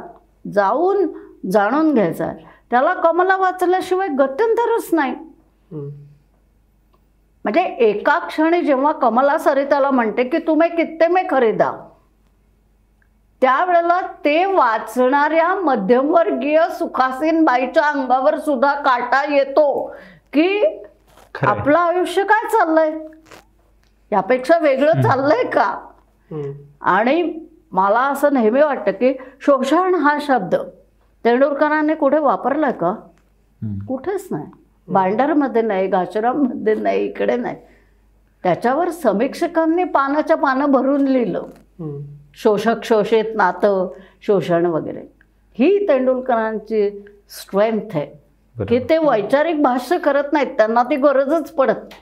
[0.54, 1.06] जाऊन
[1.52, 5.14] जाणून घ्यायचा आहे त्याला कमला वाचल्याशिवाय गत्यंतरच नाही.
[7.44, 11.72] म्हणजे एका क्षणी जेव्हा कमला सरिताला म्हणते की तुम्ही कित्ते मे खरेदा
[13.42, 19.66] त्यावेळेला ते वाचणाऱ्या मध्यमवर्गीय सुखासीन बाईच्या अंगावर सुद्धा काटा येतो
[20.32, 20.78] की.
[21.34, 22.90] आपलं आयुष्य काय चाललंय
[24.12, 25.88] यापेक्षा वेगळं चाललंय का.
[26.80, 30.54] आणि मला असं नेहमी वाटतं की शोषण हा शब्द
[31.24, 32.94] तेंडुलकरांनी कुठे वापरलाय का.
[33.88, 34.44] कुठेच नाही.
[34.88, 37.56] भांडारमध्ये नाही घाशरामध्ये नाही इकडे नाही.
[38.42, 41.42] त्याच्यावर समीक्षकांनी पानाच्या पानं भरून लिहिलं.
[42.34, 43.88] शोषक शोषित नातं
[44.22, 45.02] शोषण वगैरे.
[45.58, 46.90] ही तेंडुलकरांची
[47.30, 48.06] स्ट्रेंथ आहे.
[48.68, 51.94] की ते वैचारिक भाष्य करत नाहीत त्यांना ती गरजच पडत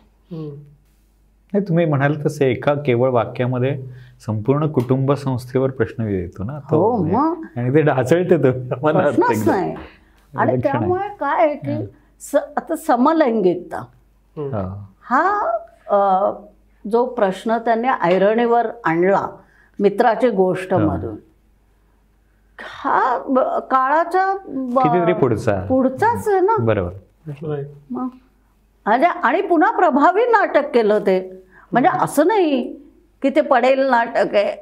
[1.52, 1.64] नाही.
[1.68, 3.82] तुम्ही म्हणाल तसे एका केवळ वाक्यामध्ये
[4.26, 7.60] संपूर्ण कुटुंब संस्थेवर प्रश्न येतो ना तो हो, म्हणजे.
[7.60, 8.48] आणि ते ढासळते तो.
[8.86, 10.56] आणि आहे.
[10.56, 11.84] त्यामुळे काय आहे की
[12.56, 13.84] आता समलैंगिकता.
[15.02, 15.50] हा.
[16.90, 19.26] जो प्रश्न त्यांनी ऐरणीवर आणला
[19.78, 21.16] मित्राची गोष्ट मधून
[22.58, 23.18] हा
[23.58, 24.34] काळाच्या
[25.12, 25.60] पुढचा.
[25.60, 26.56] पुढचाच आहे ना.
[26.60, 26.92] बरोबर.
[28.86, 31.39] आणि आणि पुन्हा प्रभावी नाटक केलं ते.
[31.72, 32.62] म्हणजे असं नाही
[33.22, 34.56] की ते पडेल नाटक आहे.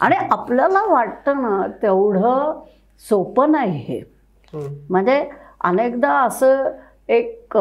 [0.00, 2.60] आणि आपल्याला वाटतं ना तेवढं
[3.00, 4.00] सोपं नाही हे.
[4.90, 5.24] म्हणजे
[5.64, 6.70] अनेकदा असं
[7.08, 7.56] एक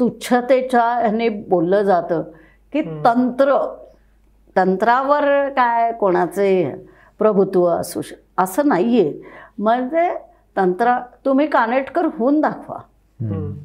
[0.00, 2.22] तुच्छतेच्या ह्याने बोललं जातं
[2.72, 3.56] की तंत्र
[4.56, 6.50] तंत्रावर काय कोणाचे
[7.20, 9.12] प्रभुत्व असू शक असं नाही आहे
[9.58, 10.08] म्हणजे
[10.56, 12.78] तंत्रा तुम्ही कानेटकर होऊन दाखवा.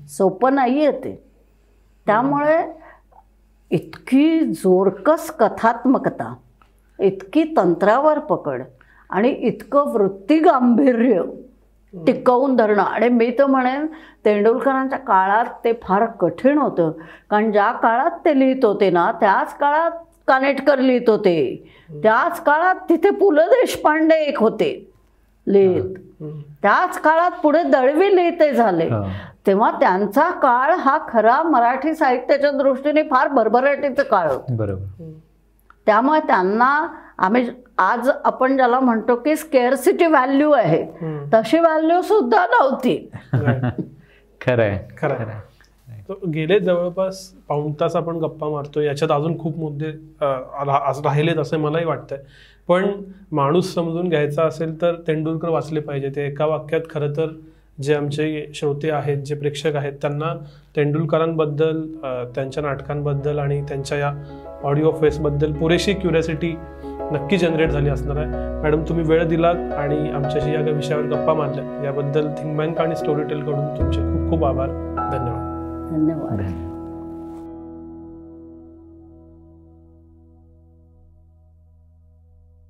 [0.07, 1.15] सोपं नाही आहे ते.
[2.07, 2.57] त्यामुळे
[3.71, 6.33] इतकी जोरकस कथात्मकता
[6.99, 8.61] इतकी तंत्रावर पकड
[9.09, 11.21] आणि इतकं वृत्तिगांभीर्य
[11.93, 12.83] टिकवून धरणं.
[12.83, 13.85] आणि मी तर म्हणेन
[14.25, 16.91] तेंडुलकरांच्या काळात ते फार कठीण होतं.
[17.29, 19.91] कारण ज्या काळात ते लिहित होते ना त्याच काळात
[20.27, 21.69] कानेटकर लिहित होते.
[22.03, 24.91] त्याच काळात तिथे पु ल देशपांडे एक होते.
[25.47, 25.95] लिहित.
[26.61, 28.89] त्याच काळात पुढे दळवी लिहिते झाले.
[29.47, 34.55] तेव्हा त्यांचा काळ हा खरा मराठी साहित्याच्या दृष्टीने फार भरभराटीचा काळ होता.
[34.55, 35.11] बरोबर.
[35.85, 36.87] त्यामुळे त्यांना
[37.17, 40.85] आम्ही आज आपण ज्याला म्हणतो की स्केअरसिटी व्हॅल्यू आहे.
[41.33, 43.09] तशी व्हॅल्यू सुद्धा नव्हती.
[43.33, 43.81] Right.
[44.41, 44.79] खरं आहे.
[44.97, 45.39] खरं आहे.
[46.09, 49.91] तर गेले जवळपास पाऊण तास आपण गप्पा मारतो याच्यात अजून खूप मुद्दे
[51.03, 52.19] राहिलेत असं मलाही वाटतंय.
[52.67, 52.91] पण
[53.31, 56.09] माणूस समजून घ्यायचा असेल तर तेंडुलकर वाचले पाहिजे.
[56.09, 57.27] ते एका वाक्यात खरं तर
[57.81, 60.33] जे आमचे श्रोते आहेत जे प्रेक्षक आहेत त्यांना
[60.75, 61.81] तेंडुलकरांबद्दल
[62.35, 64.11] त्यांच्या नाटकांबद्दल आणि त्यांच्या या
[64.63, 66.55] ऑडिओ फेसबद्दल पुरेशी क्युरियोसिटी
[67.13, 68.61] नक्की जनरेट झाली असणार आहे.
[68.61, 73.77] मॅडम तुम्ही वेळ दिलात आणि आमच्याशी या विषयावर गप्पा मारल्या याबद्दल थिंक बँक आणि स्टोरीटेलकडून
[73.77, 74.67] तुमचे खूप खूप आभार.
[75.11, 75.89] धन्यवाद.
[75.91, 76.70] धन्यवाद.